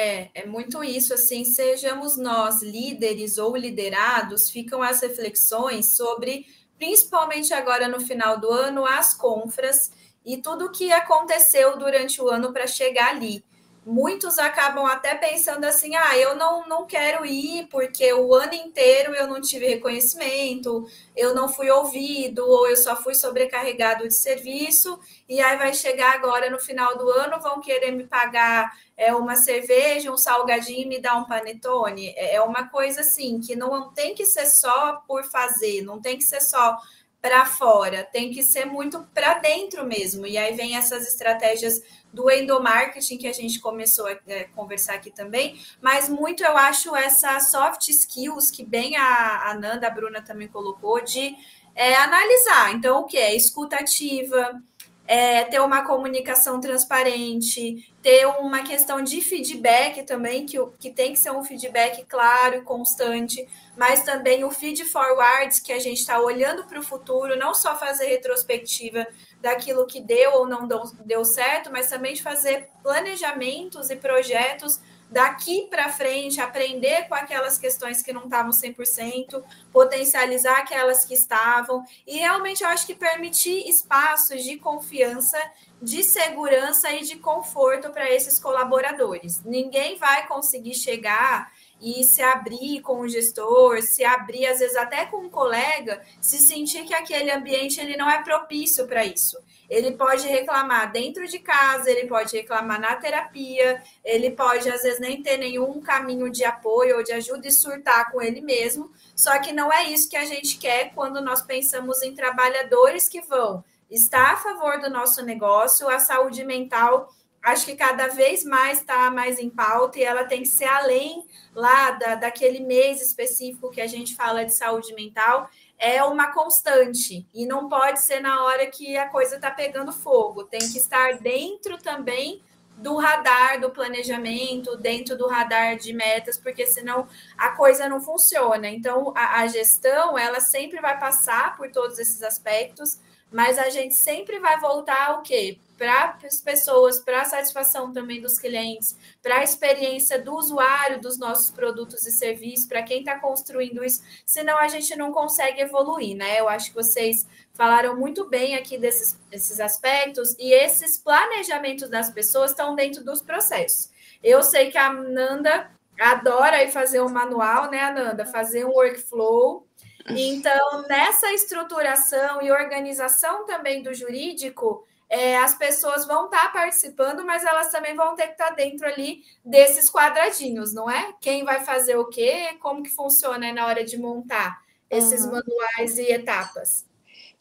[0.00, 6.46] É, é muito isso, assim, sejamos nós líderes ou liderados, ficam as reflexões sobre,
[6.78, 9.90] principalmente agora no final do ano, as confras
[10.24, 13.44] e tudo o que aconteceu durante o ano para chegar ali
[13.88, 19.14] muitos acabam até pensando assim: ah, eu não, não quero ir porque o ano inteiro
[19.14, 25.00] eu não tive reconhecimento, eu não fui ouvido, ou eu só fui sobrecarregado de serviço,
[25.26, 29.34] e aí vai chegar agora no final do ano, vão querer me pagar é, uma
[29.36, 32.08] cerveja, um salgadinho e me dar um panetone.
[32.10, 36.18] É, é uma coisa assim que não tem que ser só por fazer, não tem
[36.18, 36.76] que ser só
[37.20, 40.26] para fora, tem que ser muito para dentro mesmo.
[40.26, 45.10] E aí vem essas estratégias do endomarketing que a gente começou a é, conversar aqui
[45.10, 50.22] também, mas muito eu acho essa soft skills que bem a, a Nanda, a Bruna
[50.22, 51.36] também colocou, de
[51.74, 52.74] é, analisar.
[52.74, 54.60] Então, o que é escutativa,
[55.08, 61.18] é, ter uma comunicação transparente, ter uma questão de feedback também, que, que tem que
[61.18, 66.20] ser um feedback claro e constante, mas também o feed forwards, que a gente está
[66.20, 69.06] olhando para o futuro, não só fazer retrospectiva
[69.40, 70.68] daquilo que deu ou não
[71.06, 74.78] deu certo, mas também de fazer planejamentos e projetos
[75.10, 79.42] daqui para frente, aprender com aquelas questões que não estavam 100%,
[79.72, 85.38] potencializar aquelas que estavam, e realmente eu acho que permitir espaços de confiança,
[85.80, 89.42] de segurança e de conforto para esses colaboradores.
[89.44, 95.06] Ninguém vai conseguir chegar e se abrir com o gestor, se abrir às vezes até
[95.06, 99.38] com um colega, se sentir que aquele ambiente ele não é propício para isso.
[99.68, 104.98] Ele pode reclamar dentro de casa, ele pode reclamar na terapia, ele pode às vezes
[104.98, 108.90] nem ter nenhum caminho de apoio ou de ajuda e surtar com ele mesmo.
[109.14, 113.20] Só que não é isso que a gente quer quando nós pensamos em trabalhadores que
[113.20, 117.08] vão estar a favor do nosso negócio, a saúde mental
[117.42, 121.24] acho que cada vez mais está mais em pauta e ela tem que ser além
[121.54, 127.26] lá da, daquele mês específico que a gente fala de saúde mental, é uma constante
[127.32, 131.18] e não pode ser na hora que a coisa está pegando fogo, tem que estar
[131.18, 132.42] dentro também
[132.78, 138.68] do radar do planejamento, dentro do radar de metas, porque senão a coisa não funciona.
[138.68, 143.94] Então, a, a gestão, ela sempre vai passar por todos esses aspectos, mas a gente
[143.94, 145.58] sempre vai voltar ao quê?
[145.78, 151.18] Para as pessoas, para a satisfação também dos clientes, para a experiência do usuário dos
[151.18, 156.16] nossos produtos e serviços, para quem está construindo isso, senão a gente não consegue evoluir,
[156.16, 156.40] né?
[156.40, 162.10] Eu acho que vocês falaram muito bem aqui desses, desses aspectos, e esses planejamentos das
[162.10, 163.90] pessoas estão dentro dos processos.
[164.22, 168.26] Eu sei que a Nanda adora fazer um manual, né, Ananda?
[168.26, 169.66] Fazer um workflow.
[170.10, 177.24] Então, nessa estruturação e organização também do jurídico, é, as pessoas vão estar tá participando,
[177.24, 181.14] mas elas também vão ter que estar tá dentro ali desses quadradinhos, não é?
[181.20, 182.56] Quem vai fazer o quê?
[182.60, 185.32] Como que funciona na hora de montar esses uhum.
[185.32, 186.87] manuais e etapas?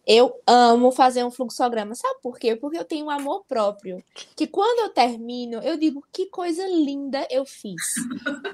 [0.07, 1.93] Eu amo fazer um fluxograma.
[1.93, 2.55] Sabe por quê?
[2.55, 4.01] Porque eu tenho um amor próprio.
[4.37, 7.81] Que quando eu termino, eu digo que coisa linda eu fiz.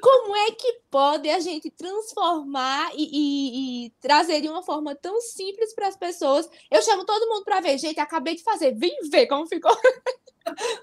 [0.02, 5.22] Como é que pode a gente transformar e, e, e trazer de uma forma tão
[5.22, 6.50] simples para as pessoas?
[6.72, 7.78] Eu chamo todo mundo para ver.
[7.78, 8.74] Gente, acabei de fazer.
[8.74, 9.72] Vem ver como ficou.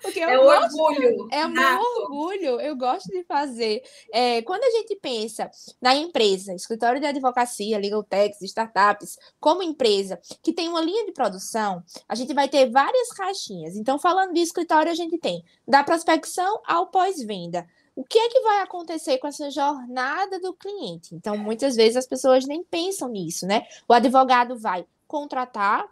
[0.03, 1.29] Porque é gosto, orgulho.
[1.31, 2.61] É o meu orgulho.
[2.61, 3.83] Eu gosto de fazer.
[4.13, 10.21] É, quando a gente pensa na empresa, escritório de advocacia, legal techs, startups, como empresa
[10.43, 13.77] que tem uma linha de produção, a gente vai ter várias caixinhas.
[13.77, 17.67] Então, falando de escritório, a gente tem da prospecção ao pós-venda.
[17.95, 21.15] O que é que vai acontecer com essa jornada do cliente?
[21.15, 23.67] Então, muitas vezes as pessoas nem pensam nisso, né?
[23.87, 25.87] O advogado vai contratar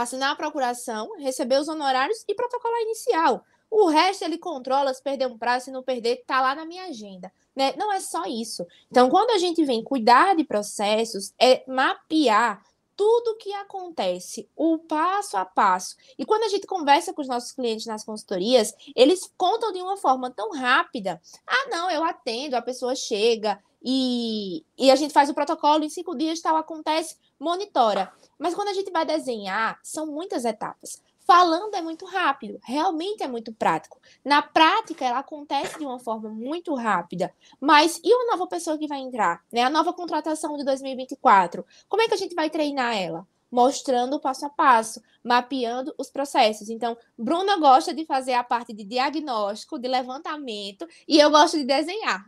[0.00, 3.44] assinar a procuração, receber os honorários e protocolar inicial.
[3.70, 6.84] O resto ele controla, se perder um prazo, se não perder, está lá na minha
[6.84, 7.32] agenda.
[7.56, 7.74] Né?
[7.76, 8.66] Não é só isso.
[8.90, 12.62] Então, quando a gente vem cuidar de processos, é mapear
[12.94, 15.96] tudo o que acontece, o passo a passo.
[16.18, 19.96] E quando a gente conversa com os nossos clientes nas consultorias, eles contam de uma
[19.96, 21.20] forma tão rápida.
[21.46, 25.88] Ah, não, eu atendo, a pessoa chega e, e a gente faz o protocolo, em
[25.88, 28.12] cinco dias tal acontece, monitora.
[28.38, 31.02] Mas quando a gente vai desenhar, são muitas etapas.
[31.24, 33.98] Falando é muito rápido, realmente é muito prático.
[34.24, 37.32] Na prática, ela acontece de uma forma muito rápida.
[37.60, 39.42] Mas e uma nova pessoa que vai entrar?
[39.52, 39.62] Né?
[39.62, 41.64] A nova contratação de 2024?
[41.88, 43.26] Como é que a gente vai treinar ela?
[43.50, 46.68] Mostrando o passo a passo, mapeando os processos.
[46.68, 51.64] Então, Bruna gosta de fazer a parte de diagnóstico, de levantamento, e eu gosto de
[51.64, 52.24] desenhar.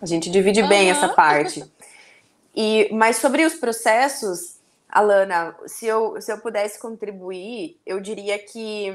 [0.00, 0.68] A gente divide uhum.
[0.68, 1.64] bem essa parte.
[2.54, 8.92] E, mas sobre os processos, Alana, se eu, se eu pudesse contribuir, eu diria que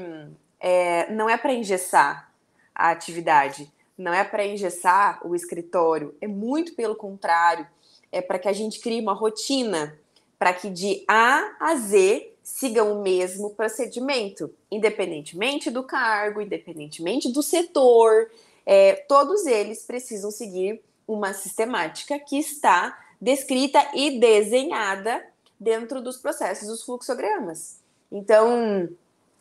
[0.58, 2.32] é, não é para engessar
[2.74, 7.66] a atividade, não é para engessar o escritório, é muito pelo contrário,
[8.10, 9.98] é para que a gente crie uma rotina
[10.38, 17.42] para que de A a Z siga o mesmo procedimento, independentemente do cargo, independentemente do
[17.42, 18.30] setor,
[18.64, 25.24] é, todos eles precisam seguir uma sistemática que está descrita e desenhada
[25.58, 27.80] dentro dos processos dos fluxogramas.
[28.10, 28.88] Então,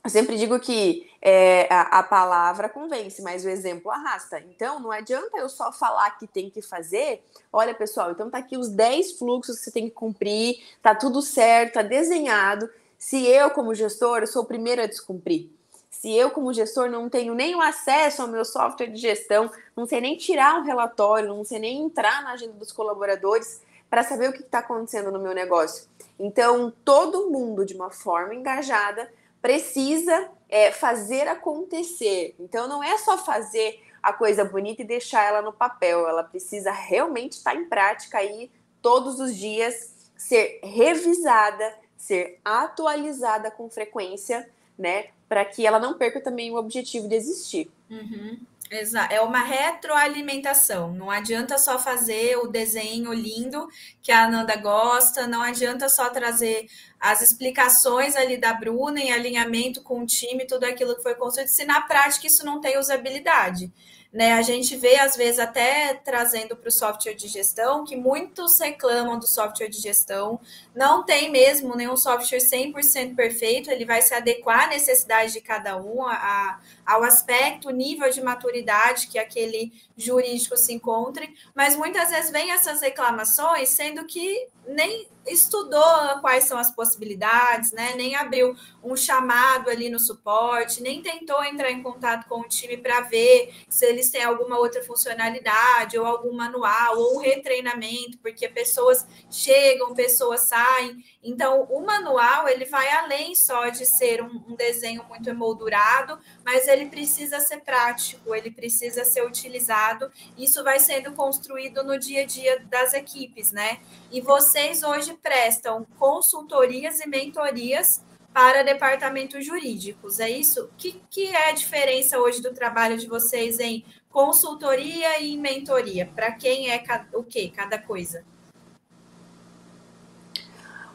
[0.04, 4.40] eu sempre digo que é, a, a, palavra convence, mas o exemplo arrasta.
[4.40, 7.24] Então, não adianta eu só falar que tem que fazer.
[7.52, 11.22] Olha, pessoal, então tá aqui os 10 fluxos que você tem que cumprir, tá tudo
[11.22, 12.70] certo, tá desenhado.
[12.98, 15.50] Se eu, como gestor, sou o primeiro a descumprir.
[15.90, 19.86] Se eu, como gestor, não tenho nem o acesso ao meu software de gestão, não
[19.86, 24.30] sei nem tirar um relatório, não sei nem entrar na agenda dos colaboradores, para saber
[24.30, 25.88] o que está acontecendo no meu negócio.
[26.20, 32.36] Então, todo mundo, de uma forma engajada, precisa é, fazer acontecer.
[32.40, 36.72] Então, não é só fazer a coisa bonita e deixar ela no papel, ela precisa
[36.72, 38.50] realmente estar tá em prática aí
[38.82, 45.08] todos os dias, ser revisada, ser atualizada com frequência, né?
[45.28, 47.70] Para que ela não perca também o objetivo de existir.
[47.90, 48.40] Uhum.
[48.72, 49.12] Exato.
[49.14, 50.94] É uma retroalimentação.
[50.94, 53.68] Não adianta só fazer o desenho lindo
[54.02, 56.68] que a Ananda gosta, não adianta só trazer
[57.00, 61.48] as explicações ali da Bruna em alinhamento com o time, tudo aquilo que foi construído,
[61.48, 63.72] se na prática isso não tem usabilidade.
[64.12, 64.34] Né?
[64.34, 69.20] A gente vê, às vezes, até trazendo para o software de gestão, que muitos reclamam
[69.20, 70.40] do software de gestão.
[70.76, 75.78] Não tem mesmo nenhum software 100% perfeito, ele vai se adequar à necessidade de cada
[75.78, 82.32] um, a, ao aspecto, nível de maturidade que aquele jurídico se encontre, mas muitas vezes
[82.32, 87.94] vem essas reclamações, sendo que nem estudou quais são as possibilidades, né?
[87.96, 92.78] Nem abriu um chamado ali no suporte, nem tentou entrar em contato com o time
[92.78, 98.48] para ver se eles têm alguma outra funcionalidade, ou algum manual, ou um retreinamento, porque
[98.48, 101.04] pessoas chegam, pessoas saem.
[101.24, 106.68] Então, o manual ele vai além só de ser um, um desenho muito emoldurado, mas
[106.68, 110.12] ele precisa ser prático, ele precisa ser utilizado.
[110.38, 113.80] Isso vai sendo construído no dia a dia das equipes, né?
[114.12, 118.04] E vocês hoje prestam consultorias e mentorias
[118.34, 120.66] para departamentos jurídicos, é isso?
[120.66, 126.08] O que, que é a diferença hoje do trabalho de vocês em consultoria e mentoria?
[126.16, 126.84] Para quem é
[127.14, 128.24] o que cada coisa?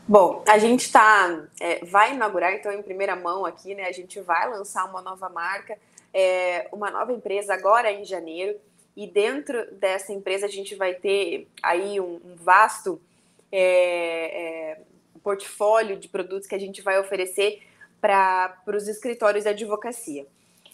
[0.07, 3.85] Bom, a gente tá, é, vai inaugurar, então, em primeira mão aqui, né?
[3.85, 5.79] A gente vai lançar uma nova marca,
[6.13, 8.59] é, uma nova empresa agora em janeiro.
[8.97, 13.01] E dentro dessa empresa a gente vai ter aí um, um vasto
[13.51, 14.81] é, é
[15.25, 17.63] portfólio de produtos que a gente vai oferecer
[18.01, 20.27] para os escritórios de advocacia.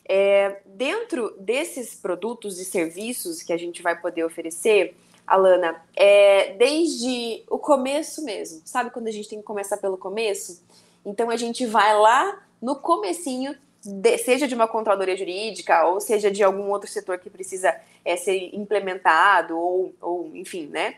[0.04, 7.44] É, dentro desses produtos e serviços que a gente vai poder oferecer, Alana, é desde
[7.48, 8.60] o começo mesmo.
[8.64, 10.64] Sabe quando a gente tem que começar pelo começo?
[11.06, 16.30] Então a gente vai lá no comecinho, de, seja de uma controladoria jurídica ou seja
[16.30, 20.96] de algum outro setor que precisa é, ser implementado ou, ou, enfim, né,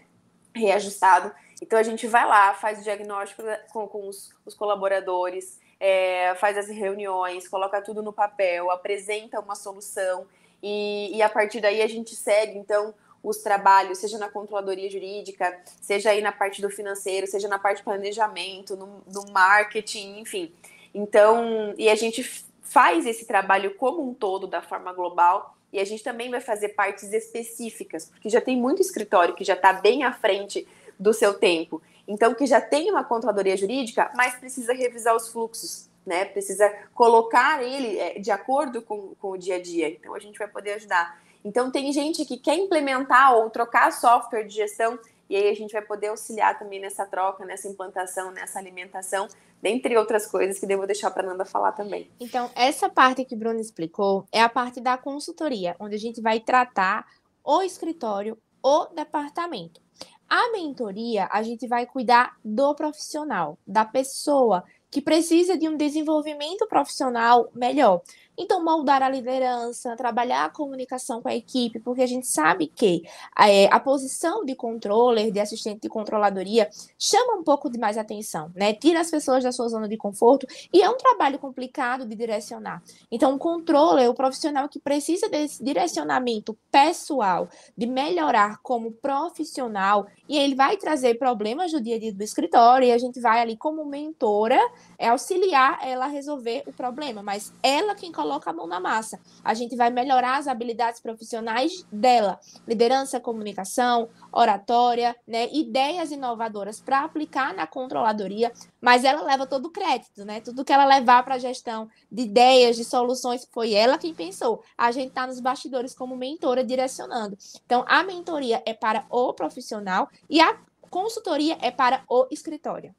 [0.55, 1.33] reajustado.
[1.61, 6.59] Então a gente vai lá, faz o diagnóstico com, com os, os colaboradores, é, faz
[6.59, 10.27] as reuniões, coloca tudo no papel, apresenta uma solução
[10.63, 15.61] e, e a partir daí a gente segue, então, os trabalhos, seja na controladoria jurídica,
[15.81, 20.53] seja aí na parte do financeiro, seja na parte de planejamento, no, no marketing, enfim.
[20.95, 25.85] Então, e a gente faz esse trabalho como um todo, da forma global, e a
[25.85, 30.05] gente também vai fazer partes específicas, porque já tem muito escritório que já está bem
[30.05, 30.67] à frente
[30.99, 31.83] do seu tempo.
[32.09, 36.25] Então, que já tem uma controladoria jurídica, mas precisa revisar os fluxos, né?
[36.25, 39.89] Precisa colocar ele é, de acordo com, com o dia a dia.
[39.89, 41.21] Então, a gente vai poder ajudar.
[41.45, 44.99] Então, tem gente que quer implementar ou trocar software de gestão,
[45.29, 49.29] e aí a gente vai poder auxiliar também nessa troca, nessa implantação, nessa alimentação,
[49.63, 52.11] dentre outras coisas que devo deixar para Nanda falar também.
[52.19, 56.21] Então, essa parte que o Bruno explicou é a parte da consultoria, onde a gente
[56.21, 57.07] vai tratar
[57.45, 59.81] o escritório, o departamento.
[60.29, 66.67] A mentoria, a gente vai cuidar do profissional, da pessoa que precisa de um desenvolvimento
[66.67, 68.03] profissional melhor.
[68.37, 73.03] Então, moldar a liderança, trabalhar a comunicação com a equipe, porque a gente sabe que
[73.39, 78.51] é, a posição de controller, de assistente de controladoria, chama um pouco de mais atenção,
[78.55, 78.73] né?
[78.73, 82.83] Tira as pessoas da sua zona de conforto e é um trabalho complicado de direcionar.
[83.11, 90.39] Então, o controller o profissional que precisa desse direcionamento pessoal, de melhorar como profissional, e
[90.39, 93.57] ele vai trazer problemas do dia a dia do escritório, e a gente vai ali
[93.57, 94.59] como mentora
[94.99, 99.21] é auxiliar ela a resolver o problema, mas ela quem coloca a mão na massa.
[99.43, 107.01] A gente vai melhorar as habilidades profissionais dela, liderança, comunicação, oratória, né, ideias inovadoras para
[107.01, 110.41] aplicar na controladoria, mas ela leva todo o crédito, né?
[110.41, 114.63] Tudo que ela levar para a gestão de ideias, de soluções, foi ela quem pensou.
[114.79, 117.37] A gente está nos bastidores como mentora direcionando.
[117.67, 120.57] Então, a mentoria é para o profissional e a
[120.89, 122.95] consultoria é para o escritório.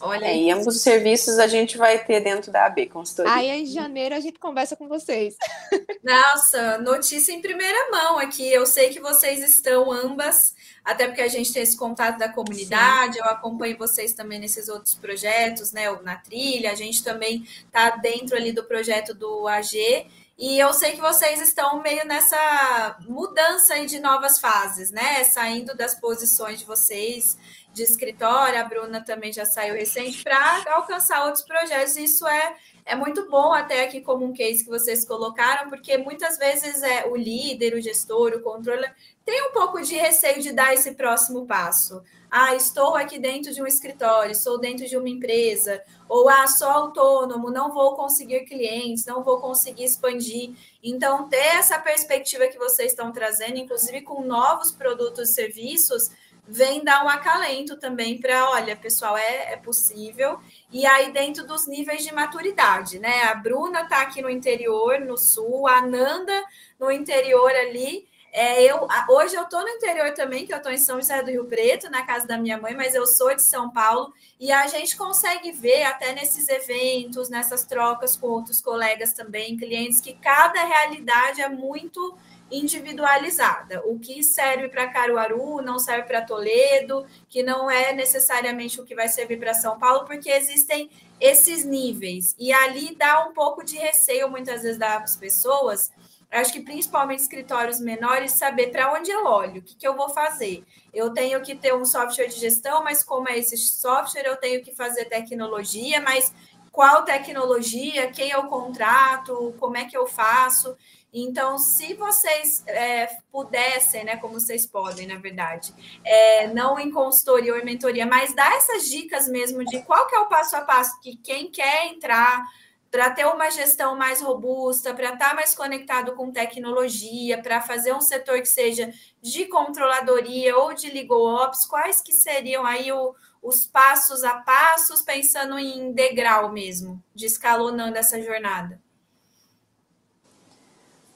[0.00, 3.32] Olha é, e ambos os serviços a gente vai ter dentro da AB Consultoria.
[3.32, 5.36] Aí em janeiro a gente conversa com vocês.
[6.02, 8.50] Nossa, notícia em primeira mão aqui.
[8.50, 13.14] Eu sei que vocês estão ambas, até porque a gente tem esse contato da comunidade,
[13.14, 13.20] Sim.
[13.20, 15.90] eu acompanho vocês também nesses outros projetos, né?
[16.02, 20.06] Na trilha, a gente também está dentro ali do projeto do AG.
[20.40, 25.22] E eu sei que vocês estão meio nessa mudança aí de novas fases, né?
[25.22, 27.36] Saindo das posições de vocês
[27.74, 31.94] de escritório, a Bruna também já saiu recente, para alcançar outros projetos.
[31.96, 36.38] Isso é, é muito bom, até aqui como um case que vocês colocaram, porque muitas
[36.38, 40.74] vezes é o líder, o gestor, o controller tem um pouco de receio de dar
[40.74, 42.02] esse próximo passo.
[42.30, 46.68] Ah, estou aqui dentro de um escritório, estou dentro de uma empresa, ou ah, sou
[46.68, 50.52] autônomo, não vou conseguir clientes, não vou conseguir expandir.
[50.82, 56.10] Então, ter essa perspectiva que vocês estão trazendo, inclusive com novos produtos e serviços,
[56.46, 60.40] vem dar um acalento também para, olha, pessoal, é, é possível.
[60.70, 63.24] E aí, dentro dos níveis de maturidade, né?
[63.24, 66.44] A Bruna está aqui no interior, no sul, a Nanda
[66.78, 68.08] no interior ali.
[68.32, 71.30] É, eu, hoje eu estou no interior também, que eu estou em São José do
[71.30, 74.68] Rio Preto, na casa da minha mãe, mas eu sou de São Paulo, e a
[74.68, 80.64] gente consegue ver até nesses eventos, nessas trocas com outros colegas também, clientes, que cada
[80.64, 82.16] realidade é muito
[82.50, 83.82] individualizada.
[83.86, 88.94] O que serve para Caruaru não serve para Toledo, que não é necessariamente o que
[88.94, 90.90] vai servir para São Paulo, porque existem
[91.20, 92.34] esses níveis.
[92.38, 95.92] E ali dá um pouco de receio, muitas vezes, das pessoas.
[96.30, 100.08] Acho que principalmente escritórios menores, saber para onde eu olho, o que, que eu vou
[100.10, 100.64] fazer.
[100.94, 104.62] Eu tenho que ter um software de gestão, mas como é esse software, eu tenho
[104.62, 106.32] que fazer tecnologia, mas
[106.70, 110.76] qual tecnologia, quem eu contrato, como é que eu faço.
[111.12, 117.52] Então, se vocês é, pudessem, né, como vocês podem, na verdade, é, não em consultoria
[117.52, 120.60] ou em mentoria, mas dar essas dicas mesmo de qual que é o passo a
[120.60, 122.46] passo que quem quer entrar
[122.90, 127.92] para ter uma gestão mais robusta, para estar tá mais conectado com tecnologia, para fazer
[127.92, 128.92] um setor que seja
[129.22, 135.02] de controladoria ou de legal ops, quais que seriam aí o, os passos a passos,
[135.02, 138.80] pensando em degrau mesmo, de escalonando essa jornada?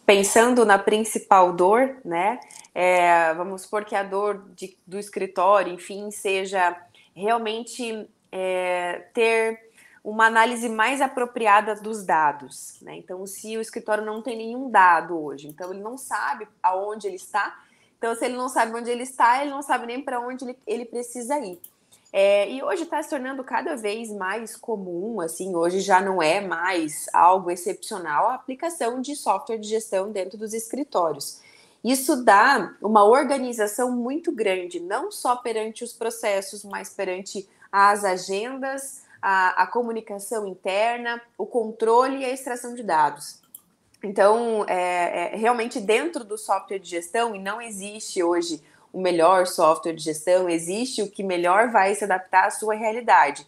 [0.06, 2.38] Pensando na principal dor, né?
[2.74, 6.76] É, vamos supor que a dor de, do escritório, enfim, seja
[7.14, 9.70] realmente é, ter
[10.04, 12.78] uma análise mais apropriada dos dados.
[12.82, 12.96] Né?
[12.96, 17.16] Então, se o escritório não tem nenhum dado hoje, então ele não sabe aonde ele
[17.16, 17.58] está.
[17.96, 20.58] Então, se ele não sabe onde ele está, ele não sabe nem para onde ele,
[20.66, 21.58] ele, precisa ir.
[22.16, 26.40] É, e hoje está se tornando cada vez mais comum, assim, hoje já não é
[26.40, 31.40] mais algo excepcional a aplicação de software de gestão dentro dos escritórios.
[31.82, 39.02] Isso dá uma organização muito grande, não só perante os processos, mas perante as agendas,
[39.20, 43.40] a, a comunicação interna, o controle e a extração de dados.
[44.04, 48.62] Então, é, é, realmente dentro do software de gestão, e não existe hoje
[48.94, 53.44] o melhor software de gestão, existe o que melhor vai se adaptar à sua realidade.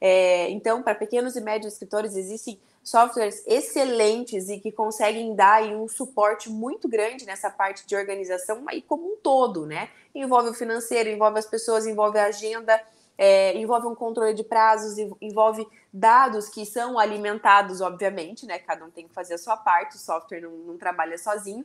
[0.00, 5.86] É, então, para pequenos e médios escritórios, existem softwares excelentes e que conseguem dar um
[5.86, 9.88] suporte muito grande nessa parte de organização, aí como um todo, né?
[10.14, 12.80] Envolve o financeiro, envolve as pessoas, envolve a agenda,
[13.16, 18.58] é, envolve um controle de prazos, envolve dados que são alimentados, obviamente, né?
[18.58, 21.64] Cada um tem que fazer a sua parte, o software não, não trabalha sozinho.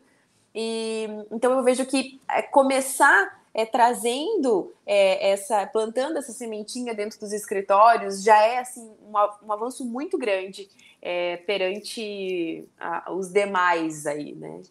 [0.53, 7.19] E então eu vejo que é, começar é, trazendo é, essa, plantando essa sementinha dentro
[7.19, 9.13] dos escritórios já é assim um,
[9.47, 10.69] um avanço muito grande
[11.01, 14.61] é, perante a, os demais aí, né?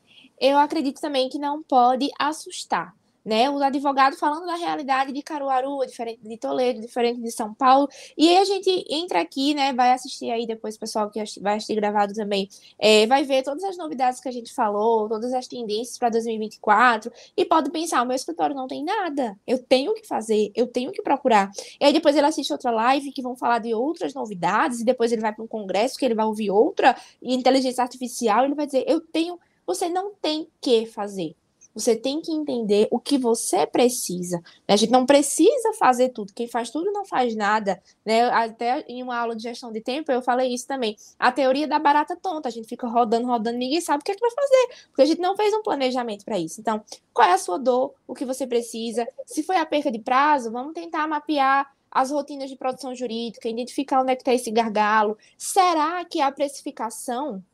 [0.41, 2.95] Eu acredito também que não pode assustar
[3.25, 3.49] né?
[3.51, 7.89] O advogado falando da realidade de Caruaru, diferente de Toledo, diferente de São Paulo.
[8.17, 9.73] E aí a gente entra aqui, né?
[9.73, 12.49] Vai assistir aí depois, pessoal que vai assistir gravado também,
[12.79, 17.13] é, vai ver todas as novidades que a gente falou, todas as tendências para 2024,
[17.37, 20.93] e pode pensar: o meu escritório não tem nada, eu tenho que fazer, eu tenho
[20.93, 21.51] que procurar.
[21.81, 25.13] E aí depois ele assiste outra live que vão falar de outras novidades, e depois
[25.13, 28.67] ele vai para um congresso que ele vai ouvir outra, inteligência artificial, e ele vai
[28.67, 29.39] dizer: eu tenho.
[29.65, 31.37] Você não tem que fazer.
[31.75, 34.39] Você tem que entender o que você precisa.
[34.39, 34.75] Né?
[34.75, 36.33] A gente não precisa fazer tudo.
[36.35, 37.83] Quem faz tudo não faz nada.
[38.05, 38.25] Né?
[38.25, 40.97] Até em uma aula de gestão de tempo eu falei isso também.
[41.19, 42.49] A teoria da barata tonta.
[42.49, 44.87] A gente fica rodando, rodando, ninguém sabe o que, é que vai fazer.
[44.89, 46.61] Porque a gente não fez um planejamento para isso.
[46.61, 47.95] Então, qual é a sua dor?
[48.07, 49.07] O que você precisa?
[49.27, 54.01] Se foi a perca de prazo, vamos tentar mapear as rotinas de produção jurídica, identificar
[54.01, 55.19] onde é que está esse gargalo.
[55.37, 57.45] Será que a precificação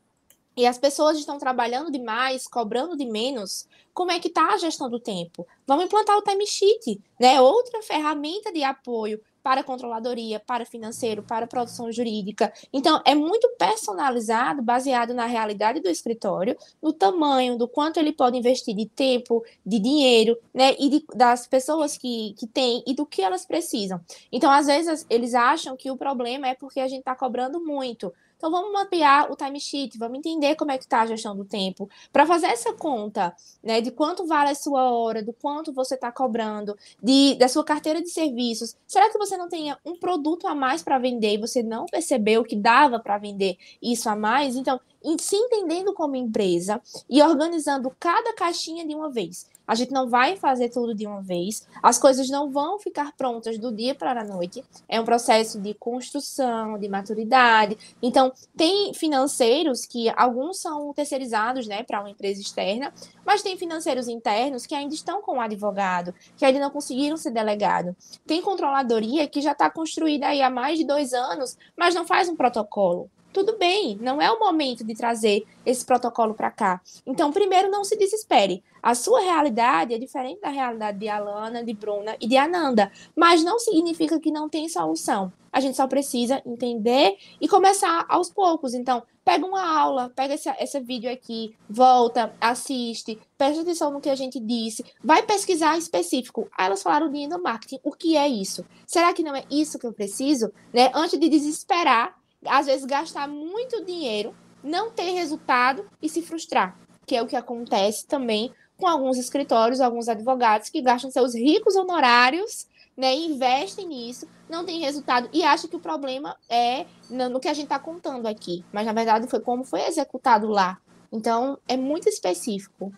[0.59, 4.89] e as pessoas estão trabalhando demais, cobrando de menos, como é que está a gestão
[4.89, 5.47] do tempo?
[5.65, 7.39] Vamos implantar o time sheet, né?
[7.39, 12.51] Outra ferramenta de apoio para controladoria, para financeiro, para produção jurídica.
[12.73, 18.37] Então, é muito personalizado, baseado na realidade do escritório, no tamanho, do quanto ele pode
[18.37, 20.75] investir de tempo, de dinheiro, né?
[20.77, 24.01] E de, das pessoas que, que tem e do que elas precisam.
[24.29, 28.13] Então, às vezes, eles acham que o problema é porque a gente está cobrando muito.
[28.39, 31.89] Então vamos mapear o timesheet, vamos entender como é que está a gestão do tempo,
[32.11, 36.09] para fazer essa conta, né, de quanto vale a sua hora, do quanto você está
[36.09, 38.77] cobrando, de, da sua carteira de serviços.
[38.87, 42.41] Será que você não tenha um produto a mais para vender e você não percebeu
[42.45, 44.55] que dava para vender isso a mais?
[44.55, 44.79] Então,
[45.19, 49.47] se entendendo como empresa e organizando cada caixinha de uma vez.
[49.69, 53.59] A gente não vai fazer tudo de uma vez, as coisas não vão ficar prontas
[53.59, 54.65] do dia para a noite.
[54.87, 57.77] É um processo de construção, de maturidade.
[58.01, 62.91] Então, tem financeiros que alguns são terceirizados, né, para uma empresa externa,
[63.23, 67.29] mas tem financeiros internos que ainda estão com o advogado, que ainda não conseguiram ser
[67.29, 67.95] delegado.
[68.25, 72.27] Tem controladoria que já está construída aí há mais de dois anos, mas não faz
[72.27, 76.81] um protocolo tudo bem, não é o momento de trazer esse protocolo para cá.
[77.05, 78.63] Então, primeiro, não se desespere.
[78.81, 83.43] A sua realidade é diferente da realidade de Alana, de Bruna e de Ananda, mas
[83.43, 85.31] não significa que não tem solução.
[85.51, 88.73] A gente só precisa entender e começar aos poucos.
[88.73, 94.09] Então, pega uma aula, pega esse, esse vídeo aqui, volta, assiste, presta atenção no que
[94.09, 96.47] a gente disse, vai pesquisar específico.
[96.55, 97.79] Aí elas falaram de endomarketing.
[97.83, 98.63] O que é isso?
[98.85, 100.51] Será que não é isso que eu preciso?
[100.71, 100.91] Né?
[100.93, 107.15] Antes de desesperar às vezes gastar muito dinheiro, não ter resultado e se frustrar, que
[107.15, 112.67] é o que acontece também com alguns escritórios, alguns advogados que gastam seus ricos honorários,
[112.95, 117.53] né, investem nisso, não tem resultado e acham que o problema é no que a
[117.53, 120.79] gente está contando aqui, mas na verdade foi como foi executado lá,
[121.11, 122.93] Então, é muito específico.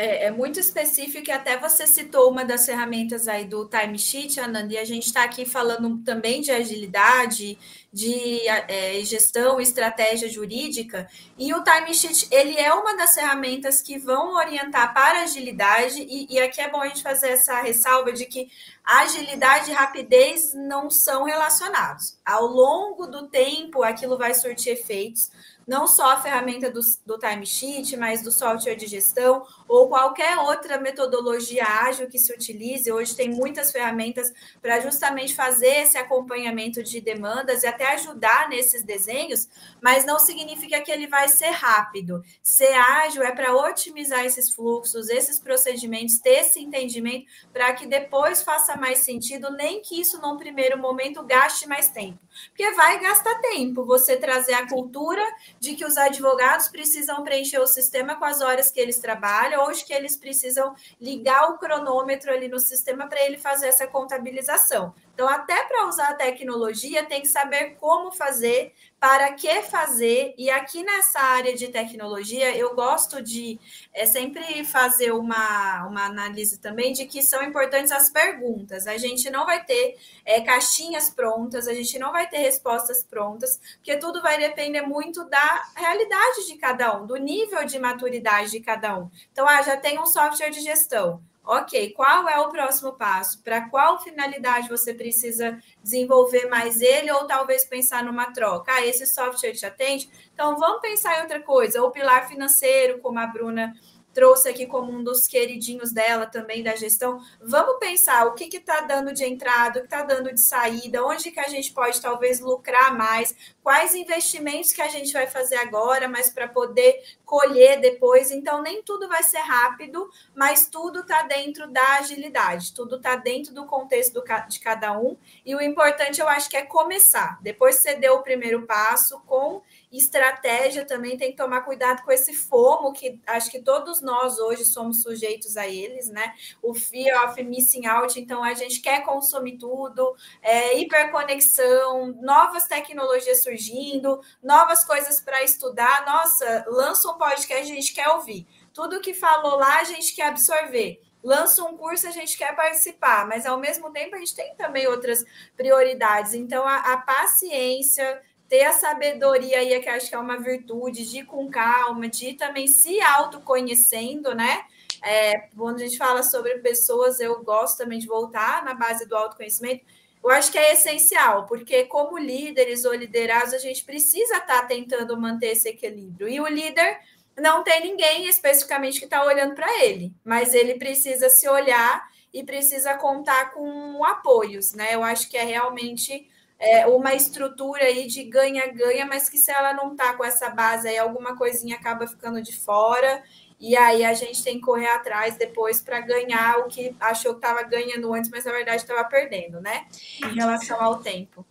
[0.00, 4.72] É, é, muito específico e até você citou uma das ferramentas aí do timesheet, Ananda,
[4.72, 7.58] e a gente está aqui falando também de agilidade,
[7.92, 14.36] de é, gestão, estratégia jurídica, e o timesheet, ele é uma das ferramentas que vão
[14.36, 18.48] orientar para agilidade, e, e aqui é bom a gente fazer essa ressalva de que
[18.84, 22.16] agilidade e rapidez não são relacionados.
[22.24, 25.28] Ao longo do tempo, aquilo vai surtir efeitos,
[25.68, 30.80] não só a ferramenta do, do timesheet, mas do software de gestão ou qualquer outra
[30.80, 32.90] metodologia ágil que se utilize.
[32.90, 38.82] Hoje tem muitas ferramentas para justamente fazer esse acompanhamento de demandas e até ajudar nesses
[38.82, 39.46] desenhos,
[39.82, 42.24] mas não significa que ele vai ser rápido.
[42.42, 48.42] Ser ágil é para otimizar esses fluxos, esses procedimentos, ter esse entendimento para que depois
[48.42, 52.18] faça mais sentido, nem que isso num primeiro momento gaste mais tempo.
[52.48, 55.24] Porque vai gastar tempo você trazer a cultura
[55.58, 59.72] de que os advogados precisam preencher o sistema com as horas que eles trabalham, ou
[59.72, 64.94] de que eles precisam ligar o cronômetro ali no sistema para ele fazer essa contabilização.
[65.18, 70.32] Então, até para usar a tecnologia, tem que saber como fazer, para que fazer.
[70.38, 73.58] E aqui nessa área de tecnologia, eu gosto de
[73.92, 78.86] é, sempre fazer uma, uma análise também de que são importantes as perguntas.
[78.86, 83.60] A gente não vai ter é, caixinhas prontas, a gente não vai ter respostas prontas,
[83.78, 88.60] porque tudo vai depender muito da realidade de cada um, do nível de maturidade de
[88.60, 89.10] cada um.
[89.32, 91.20] Então, ah, já tem um software de gestão.
[91.50, 93.42] Ok, qual é o próximo passo?
[93.42, 98.70] Para qual finalidade você precisa desenvolver mais ele ou talvez pensar numa troca?
[98.70, 100.10] Ah, esse software te atende?
[100.34, 101.82] Então vamos pensar em outra coisa.
[101.82, 103.72] O pilar financeiro, como a Bruna
[104.18, 107.20] trouxe aqui como um dos queridinhos dela também da gestão.
[107.40, 111.30] Vamos pensar o que está dando de entrada, o que está dando de saída, onde
[111.30, 116.08] que a gente pode talvez lucrar mais, quais investimentos que a gente vai fazer agora,
[116.08, 118.32] mas para poder colher depois.
[118.32, 123.54] Então, nem tudo vai ser rápido, mas tudo está dentro da agilidade, tudo está dentro
[123.54, 125.16] do contexto do, de cada um.
[125.46, 127.38] E o importante, eu acho que é começar.
[127.40, 132.34] Depois você deu o primeiro passo com estratégia também tem que tomar cuidado com esse
[132.34, 136.34] fomo que acho que todos nós hoje somos sujeitos a eles, né?
[136.62, 143.42] O fear of missing out, então a gente quer consumir tudo, é, hiperconexão, novas tecnologias
[143.42, 146.04] surgindo, novas coisas para estudar.
[146.04, 148.46] Nossa, lança um podcast, a gente quer ouvir.
[148.74, 153.26] Tudo que falou lá, a gente quer absorver lança um curso, a gente quer participar,
[153.26, 155.24] mas ao mesmo tempo a gente tem também outras
[155.56, 156.32] prioridades.
[156.32, 161.18] Então, a, a paciência, ter a sabedoria aí, que acho que é uma virtude, de
[161.18, 164.64] ir com calma, de ir também se autoconhecendo, né?
[165.02, 169.16] É, quando a gente fala sobre pessoas, eu gosto também de voltar na base do
[169.16, 169.84] autoconhecimento.
[170.24, 174.66] Eu acho que é essencial, porque como líderes ou liderados, a gente precisa estar tá
[174.66, 176.28] tentando manter esse equilíbrio.
[176.28, 176.98] E o líder
[177.36, 182.42] não tem ninguém especificamente que está olhando para ele, mas ele precisa se olhar e
[182.42, 184.94] precisa contar com apoios, né?
[184.94, 186.28] Eu acho que é realmente
[186.58, 190.88] é, uma estrutura aí de ganha-ganha, mas que se ela não está com essa base
[190.88, 193.22] aí, alguma coisinha acaba ficando de fora,
[193.60, 197.38] e aí a gente tem que correr atrás depois para ganhar o que achou que
[197.38, 199.86] estava ganhando antes, mas na verdade estava perdendo, né?
[200.24, 201.44] Em relação ao tempo.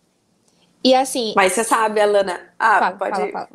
[0.82, 1.34] E assim.
[1.36, 2.52] Mas você sabe, Alana.
[2.58, 3.16] Ah, fala, pode.
[3.16, 3.48] Fala, fala.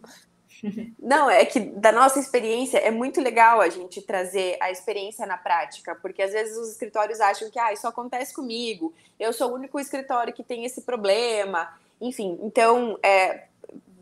[0.99, 5.37] Não, é que da nossa experiência é muito legal a gente trazer a experiência na
[5.37, 9.55] prática, porque às vezes os escritórios acham que ah, isso acontece comigo, eu sou o
[9.55, 12.39] único escritório que tem esse problema, enfim.
[12.41, 13.45] Então, é,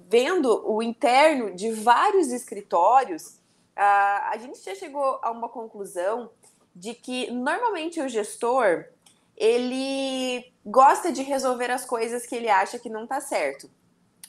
[0.10, 3.40] vendo o interno de vários escritórios,
[3.76, 6.30] a gente já chegou a uma conclusão
[6.76, 8.86] de que normalmente o gestor
[9.36, 13.70] ele gosta de resolver as coisas que ele acha que não está certo.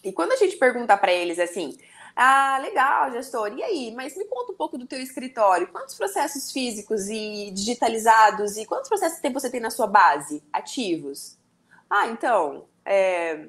[0.03, 1.76] E quando a gente pergunta para eles assim,
[2.14, 3.52] ah, legal, gestor.
[3.56, 3.92] E aí?
[3.94, 5.68] Mas me conta um pouco do teu escritório.
[5.68, 11.38] Quantos processos físicos e digitalizados e quantos processos você tem na sua base ativos?
[11.88, 13.46] Ah, então, é,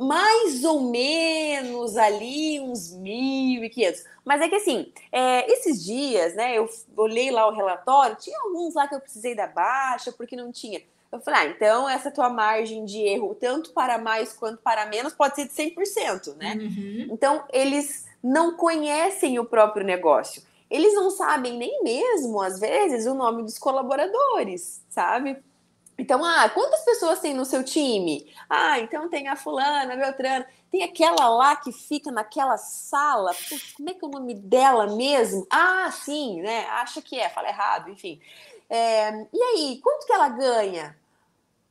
[0.00, 4.04] mais ou menos ali uns 1.500.
[4.24, 8.74] Mas é que assim, é, esses dias, né, eu olhei lá o relatório, tinha alguns
[8.74, 10.82] lá que eu precisei da baixa porque não tinha.
[11.12, 15.12] Eu falei, ah, então essa tua margem de erro, tanto para mais quanto para menos,
[15.12, 16.54] pode ser de 100%, né?
[16.54, 17.08] Uhum.
[17.10, 20.42] Então, eles não conhecem o próprio negócio.
[20.70, 25.36] Eles não sabem nem mesmo, às vezes, o nome dos colaboradores, sabe?
[25.98, 28.26] Então, ah, quantas pessoas tem no seu time?
[28.48, 33.34] Ah, então tem a fulana, a Beltrana, tem aquela lá que fica naquela sala.
[33.34, 35.46] Putz, como é que é o nome dela mesmo?
[35.50, 36.64] Ah, sim, né?
[36.70, 38.18] Acha que é, fala errado, enfim.
[38.70, 40.96] É, e aí, quanto que ela ganha?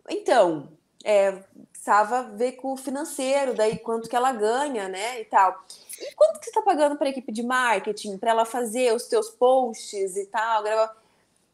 [0.09, 0.69] Então,
[1.03, 1.31] é,
[1.71, 5.63] precisava ver com o financeiro, daí quanto que ela ganha, né, e tal.
[5.99, 9.07] E quanto que você está pagando para a equipe de marketing, para ela fazer os
[9.07, 10.95] teus posts e tal, gravar?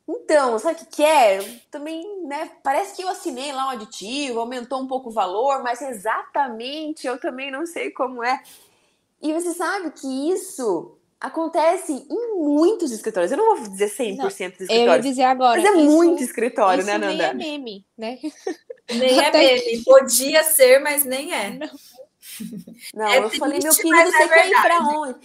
[0.08, 1.60] Então, sabe o que, que é?
[1.70, 2.50] Também, né?
[2.64, 7.20] Parece que eu assinei lá um aditivo, aumentou um pouco o valor, mas exatamente eu
[7.20, 8.42] também não sei como é.
[9.22, 13.32] E você sabe que isso acontece em muitos escritórios.
[13.32, 14.70] Eu não vou dizer 100% não, dos escritórios.
[14.70, 15.62] Eu ia dizer agora.
[15.62, 17.34] Mas é isso, muito escritório, né, Nanda?
[17.34, 18.20] Nem é meme, né?
[18.90, 19.84] Nem é meme.
[19.84, 21.50] Podia ser, mas nem é.
[21.52, 21.70] Não.
[22.94, 25.20] Não, é eu triste, falei, meu querido, você é quer ir para onde?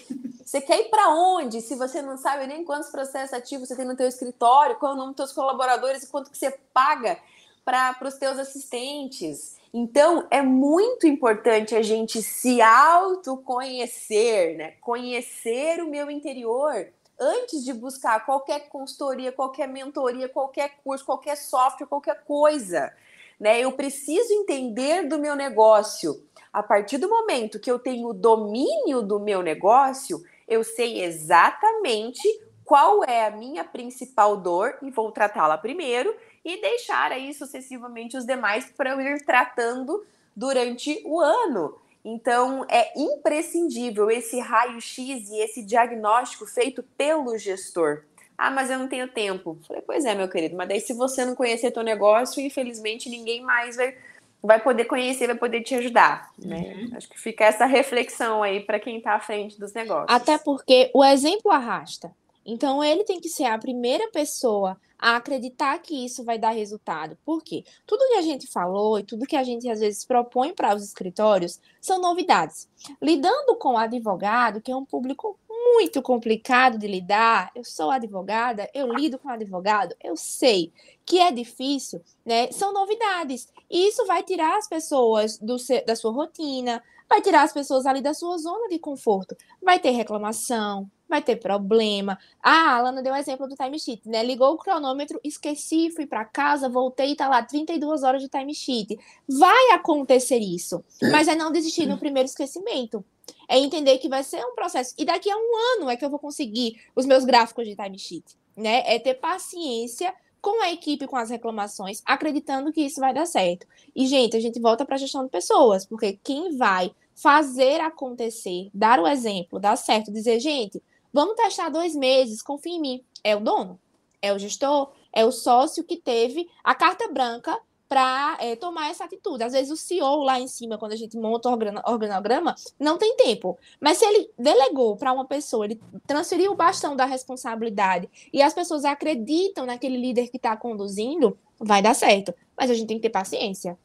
[0.45, 1.61] Você quer ir para onde?
[1.61, 4.95] Se você não sabe nem quantos processos ativos você tem no teu escritório, qual é
[4.95, 7.19] o nome dos teus colaboradores e quanto que você paga
[7.65, 9.57] para os teus assistentes.
[9.73, 14.75] Então, é muito importante a gente se autoconhecer, né?
[14.81, 21.87] Conhecer o meu interior antes de buscar qualquer consultoria, qualquer mentoria, qualquer curso, qualquer software,
[21.87, 22.93] qualquer coisa.
[23.41, 23.61] Né?
[23.61, 29.01] Eu preciso entender do meu negócio a partir do momento que eu tenho o domínio
[29.01, 32.29] do meu negócio, eu sei exatamente
[32.63, 36.15] qual é a minha principal dor e vou tratá-la primeiro
[36.45, 41.79] e deixar aí sucessivamente os demais para eu ir tratando durante o ano.
[42.05, 48.03] Então, é imprescindível esse raio-x e esse diagnóstico feito pelo gestor.
[48.37, 49.57] Ah, mas eu não tenho tempo.
[49.69, 53.41] Falei, pois é, meu querido, mas daí se você não conhecer teu negócio, infelizmente ninguém
[53.41, 53.97] mais vai
[54.43, 56.33] vai poder conhecer, vai poder te ajudar.
[56.37, 56.75] Né?
[56.75, 56.97] Uhum.
[56.97, 60.07] Acho que fica essa reflexão aí para quem está à frente dos negócios.
[60.09, 62.11] Até porque o exemplo arrasta.
[62.45, 67.19] Então ele tem que ser a primeira pessoa a acreditar que isso vai dar resultado.
[67.25, 67.65] Por quê?
[67.85, 70.85] Tudo que a gente falou e tudo que a gente às vezes propõe para os
[70.85, 72.69] escritórios são novidades.
[73.01, 78.71] Lidando com o advogado, que é um público muito complicado de lidar, eu sou advogada,
[78.73, 80.73] eu lido com advogado, eu sei
[81.05, 82.53] que é difícil, né?
[82.53, 83.49] São novidades.
[83.69, 88.01] E isso vai tirar as pessoas do, da sua rotina, vai tirar as pessoas ali
[88.01, 89.37] da sua zona de conforto.
[89.61, 92.19] Vai ter reclamação, vai ter problema.
[92.43, 94.25] Ah, a Alana deu o exemplo do timesheet, né?
[94.25, 98.99] Ligou o cronômetro, esqueci, fui para casa, voltei e tá lá 32 horas de timesheet.
[99.29, 103.05] Vai acontecer isso, mas é não desistir no primeiro esquecimento.
[103.47, 104.95] É entender que vai ser um processo.
[104.97, 108.25] E daqui a um ano é que eu vou conseguir os meus gráficos de timesheet,
[108.57, 108.83] né?
[108.87, 113.67] É ter paciência com a equipe, com as reclamações, acreditando que isso vai dar certo.
[113.95, 118.71] E, gente, a gente volta para a gestão de pessoas, porque quem vai fazer acontecer,
[118.73, 120.83] dar o exemplo, dar certo, dizer, gente,
[121.13, 123.05] vamos testar dois meses, confia em mim.
[123.23, 123.79] É o dono,
[124.21, 127.59] é o gestor, é o sócio que teve a carta branca
[127.93, 129.45] para é, tomar essa atitude.
[129.45, 133.15] Às vezes o CEO lá em cima, quando a gente monta o organograma, não tem
[133.17, 133.59] tempo.
[133.79, 138.55] Mas se ele delegou para uma pessoa, ele transferiu o bastão da responsabilidade e as
[138.55, 142.35] pessoas acreditam naquele líder que está conduzindo, vai dar certo.
[142.57, 143.79] Mas a gente tem que ter paciência.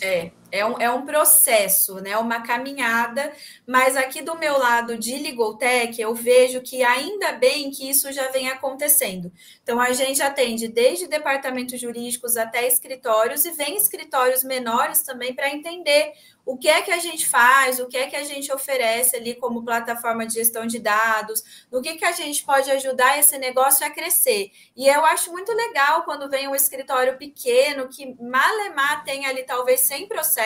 [0.00, 2.16] É, é um, é um processo, né?
[2.18, 3.32] Uma caminhada,
[3.66, 8.28] mas aqui do meu lado de Ligotech, eu vejo que ainda bem que isso já
[8.28, 9.32] vem acontecendo.
[9.62, 15.48] Então, a gente atende desde departamentos jurídicos até escritórios e vem escritórios menores também para
[15.48, 16.12] entender
[16.44, 19.34] o que é que a gente faz, o que é que a gente oferece ali
[19.34, 23.86] como plataforma de gestão de dados, no que, que a gente pode ajudar esse negócio
[23.86, 24.50] a crescer.
[24.76, 29.80] E eu acho muito legal quando vem um escritório pequeno, que malemar tem ali talvez
[29.80, 30.41] 100 processos,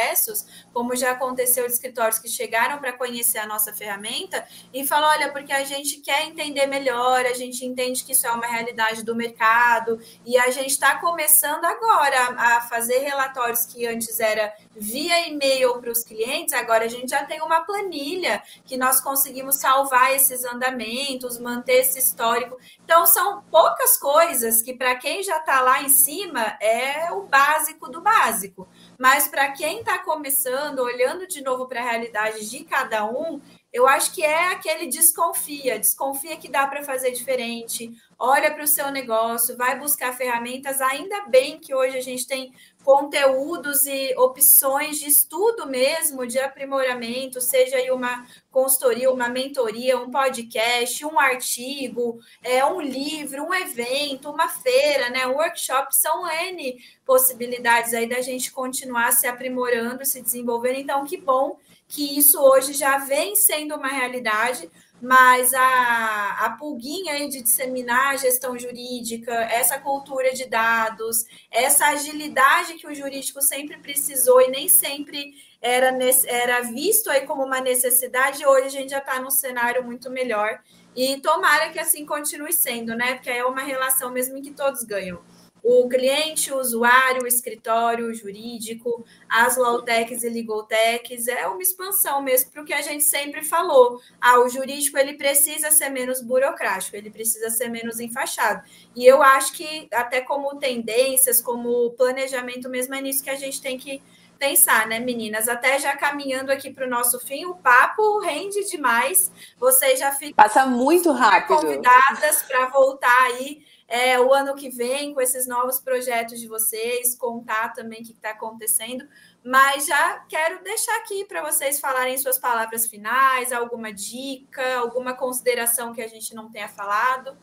[0.73, 5.33] como já aconteceu de escritórios que chegaram para conhecer a nossa ferramenta e falam, olha,
[5.33, 9.15] porque a gente quer entender melhor, a gente entende que isso é uma realidade do
[9.15, 15.81] mercado e a gente está começando agora a fazer relatórios que antes era via e-mail
[15.81, 20.45] para os clientes, agora a gente já tem uma planilha que nós conseguimos salvar esses
[20.45, 22.59] andamentos, manter esse histórico.
[22.85, 27.89] Então, são poucas coisas que, para quem já está lá em cima, é o básico
[27.91, 28.69] do básico.
[28.99, 33.41] Mas para quem está começando, olhando de novo para a realidade de cada um,
[33.73, 38.67] eu acho que é aquele desconfia, desconfia que dá para fazer diferente, olha para o
[38.67, 40.81] seu negócio, vai buscar ferramentas.
[40.81, 42.55] Ainda bem que hoje a gente tem
[42.87, 50.09] conteúdos e opções de estudo mesmo, de aprimoramento, seja aí uma consultoria, uma mentoria, um
[50.09, 56.81] podcast, um artigo, é, um livro, um evento, uma feira, né, um workshop, são N
[57.05, 60.79] possibilidades aí da gente continuar se aprimorando, se desenvolvendo.
[60.79, 61.59] Então, que bom
[61.89, 64.71] que isso hoje já vem sendo uma realidade,
[65.01, 72.75] mas a, a pulguinha de disseminar a gestão jurídica, essa cultura de dados, essa agilidade
[72.75, 78.47] que o jurídico sempre precisou e nem sempre era, era visto aí como uma necessidade,
[78.47, 80.61] hoje a gente já está num cenário muito melhor.
[80.95, 83.15] E tomara que assim continue sendo, né?
[83.15, 85.21] Porque é uma relação mesmo em que todos ganham
[85.69, 92.23] o cliente, o usuário, o escritório, o jurídico, as lawtechs e legaltechs, é uma expansão
[92.23, 94.01] mesmo para o que a gente sempre falou.
[94.21, 98.63] Ah, o jurídico ele precisa ser menos burocrático, ele precisa ser menos enfaixado.
[98.95, 103.61] E eu acho que até como tendências, como planejamento mesmo, é nisso que a gente
[103.61, 104.01] tem que
[104.39, 105.49] pensar, né, meninas?
[105.49, 109.33] Até já caminhando aqui para o nosso fim, o papo rende demais.
[109.59, 111.57] Vocês já ficam passa muito rápido.
[111.57, 117.15] Convidadas para voltar aí é, o ano que vem com esses novos projetos de vocês,
[117.15, 119.07] contar também o que está acontecendo.
[119.45, 125.93] Mas já quero deixar aqui para vocês falarem suas palavras finais, alguma dica, alguma consideração
[125.93, 127.37] que a gente não tenha falado.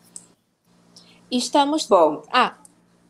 [1.32, 1.88] Estamos.
[1.88, 2.58] Bom, ah,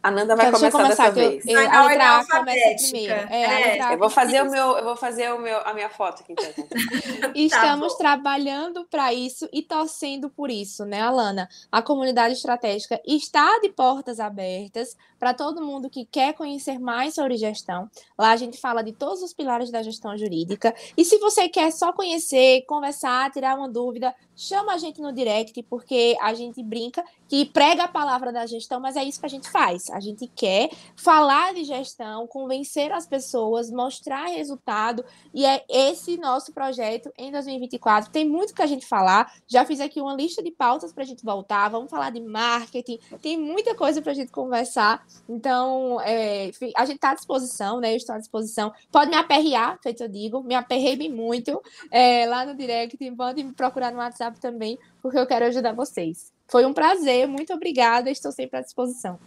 [0.03, 1.47] a Nanda vai começar, começar dessa vez.
[1.47, 3.13] Eu, eu, a letra A começa primeiro.
[3.13, 3.93] É, é.
[3.93, 6.33] eu vou fazer o meu, eu vou fazer o meu, a minha foto aqui.
[6.33, 7.31] Então.
[7.33, 11.47] Estamos tá trabalhando para isso e torcendo por isso, né, Alana?
[11.71, 17.37] A comunidade estratégica está de portas abertas para todo mundo que quer conhecer mais sobre
[17.37, 17.89] gestão.
[18.19, 20.75] Lá a gente fala de todos os pilares da gestão jurídica.
[20.97, 25.61] E se você quer só conhecer, conversar, tirar uma dúvida, chama a gente no direct,
[25.63, 29.29] porque a gente brinca que prega a palavra da gestão, mas é isso que a
[29.29, 29.89] gente faz.
[29.89, 35.03] A gente quer falar de gestão, convencer as pessoas, mostrar resultado,
[35.33, 38.11] e é esse nosso projeto em 2024.
[38.11, 39.33] Tem muito que a gente falar.
[39.47, 41.69] Já fiz aqui uma lista de pautas para a gente voltar.
[41.69, 45.05] Vamos falar de marketing, tem muita coisa para a gente conversar.
[45.27, 47.93] Então, é, a gente está à disposição, né?
[47.93, 48.71] Eu estou à disposição.
[48.91, 53.53] Pode me aperrear, feito eu digo, me aperrei muito é, lá no direct, pode me
[53.53, 56.31] procurar no WhatsApp também, porque eu quero ajudar vocês.
[56.47, 59.19] Foi um prazer, muito obrigada, estou sempre à disposição.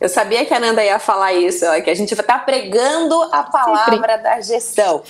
[0.00, 3.42] Eu sabia que a Nanda ia falar isso, que a gente vai estar pregando a
[3.42, 4.18] palavra sempre.
[4.18, 5.02] da gestão.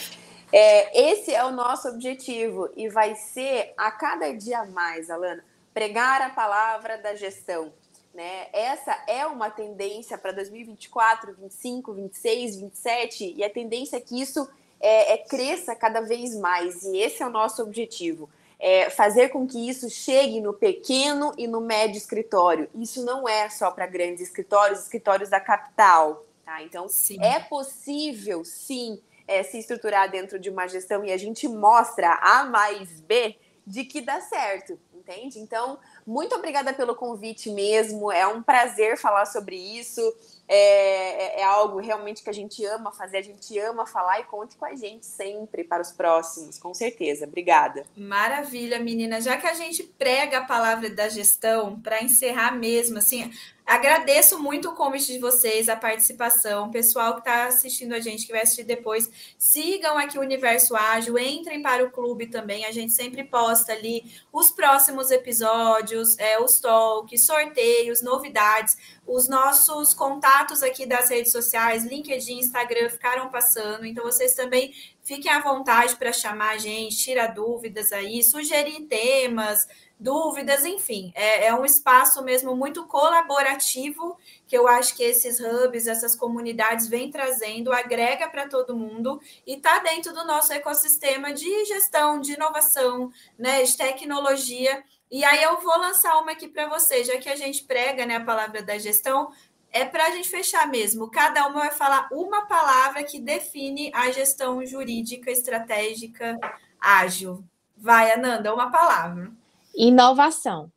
[0.51, 5.45] É, esse é o nosso objetivo e vai ser a cada dia mais, Alana,
[5.75, 7.71] pregar a palavra da gestão.
[8.15, 8.47] Né?
[8.53, 14.49] Essa é uma tendência para 2024, 25, 26, 27 e a tendência é que isso
[14.81, 18.29] é, é, cresça cada vez mais e esse é o nosso objetivo.
[18.59, 22.69] É fazer com que isso chegue no pequeno e no médio escritório.
[22.75, 26.27] Isso não é só para grandes escritórios, escritórios da capital.
[26.45, 26.63] Tá?
[26.63, 27.23] Então, sim.
[27.23, 32.45] é possível, sim, é, se estruturar dentro de uma gestão e a gente mostra A
[32.45, 33.37] mais B
[33.67, 35.39] de que dá certo, entende?
[35.39, 38.13] Então, muito obrigada pelo convite mesmo.
[38.13, 40.01] É um prazer falar sobre isso.
[40.47, 44.25] É, é, é, algo realmente que a gente ama fazer, a gente ama falar e
[44.25, 47.27] conte com a gente sempre para os próximos, com certeza.
[47.27, 47.85] Obrigada.
[47.95, 49.21] Maravilha, menina.
[49.21, 53.31] Já que a gente prega a palavra da gestão, para encerrar mesmo, assim,
[53.69, 56.71] Agradeço muito o convite de vocês, a participação.
[56.71, 61.19] Pessoal que está assistindo a gente, que vai assistir depois, sigam aqui o Universo Ágil,
[61.19, 62.65] entrem para o clube também.
[62.65, 68.79] A gente sempre posta ali os próximos episódios, é, os talks, sorteios, novidades.
[69.09, 73.87] Os nossos contatos aqui das redes sociais, LinkedIn, Instagram, ficaram passando.
[73.87, 79.67] Então, vocês também fiquem à vontade para chamar a gente, tirar dúvidas aí, sugerir temas
[79.99, 85.87] dúvidas, enfim, é, é, um espaço mesmo muito colaborativo que eu acho que esses hubs,
[85.87, 91.65] essas comunidades vêm trazendo, agrega para todo mundo e está dentro do nosso ecossistema de
[91.65, 94.85] gestão, de inovação, né, de tecnologia.
[95.11, 98.17] E aí eu vou lançar uma aqui para você, já que a gente prega né,
[98.17, 99.33] a palavra da gestão,
[99.73, 101.11] é para a gente fechar mesmo.
[101.11, 106.39] Cada uma vai falar uma palavra que define a gestão jurídica, estratégica,
[106.81, 107.45] ágil.
[107.77, 109.31] Vai, Ananda, uma palavra.
[109.75, 110.71] Inovação.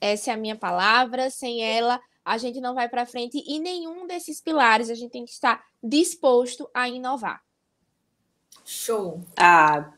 [0.00, 1.28] Essa é a minha palavra.
[1.28, 5.24] Sem ela, a gente não vai para frente e nenhum desses pilares a gente tem
[5.24, 7.42] que estar disposto a inovar.
[8.64, 9.20] Show.
[9.36, 9.92] Ah,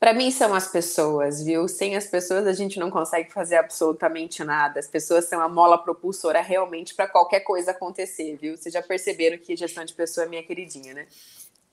[0.00, 1.68] para mim são as pessoas, viu?
[1.68, 4.80] Sem as pessoas a gente não consegue fazer absolutamente nada.
[4.80, 8.56] As pessoas são a mola propulsora realmente para qualquer coisa acontecer, viu?
[8.56, 11.06] Vocês já perceberam que gestão de pessoa é minha queridinha, né?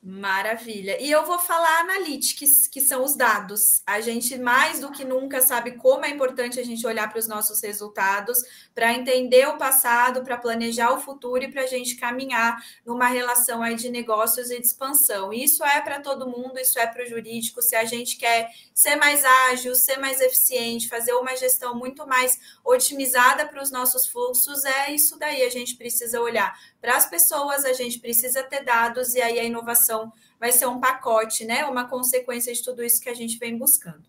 [0.10, 0.98] Maravilha.
[1.02, 3.82] E eu vou falar analytics, que são os dados.
[3.86, 7.28] A gente mais do que nunca sabe como é importante a gente olhar para os
[7.28, 8.42] nossos resultados,
[8.74, 13.62] para entender o passado, para planejar o futuro e para a gente caminhar numa relação
[13.62, 15.34] aí de negócios e de expansão.
[15.34, 17.62] Isso é para todo mundo, isso é para o jurídico.
[17.62, 22.40] Se a gente quer ser mais ágil, ser mais eficiente, fazer uma gestão muito mais
[22.64, 25.42] otimizada para os nossos fluxos, é isso daí.
[25.44, 29.44] A gente precisa olhar para as pessoas, a gente precisa ter dados e aí a
[29.44, 31.66] inovação vai ser um pacote, né?
[31.66, 34.04] Uma consequência de tudo isso que a gente vem buscando.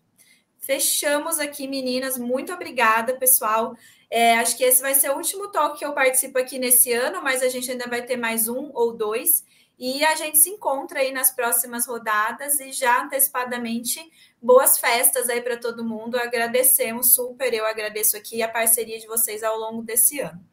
[0.59, 2.17] Fechamos aqui, meninas.
[2.17, 3.75] Muito obrigada, pessoal.
[4.09, 7.23] É, acho que esse vai ser o último talk que eu participo aqui nesse ano,
[7.23, 9.43] mas a gente ainda vai ter mais um ou dois.
[9.79, 13.99] E a gente se encontra aí nas próximas rodadas e já antecipadamente
[14.41, 16.19] boas festas aí para todo mundo.
[16.19, 20.48] Agradecemos super, eu agradeço aqui a parceria de vocês ao longo desse ano.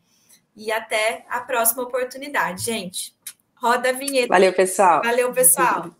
[0.56, 3.14] E até a próxima oportunidade, gente.
[3.54, 4.28] Roda a vinheta.
[4.28, 5.02] Valeu, pessoal.
[5.04, 5.90] Valeu, pessoal.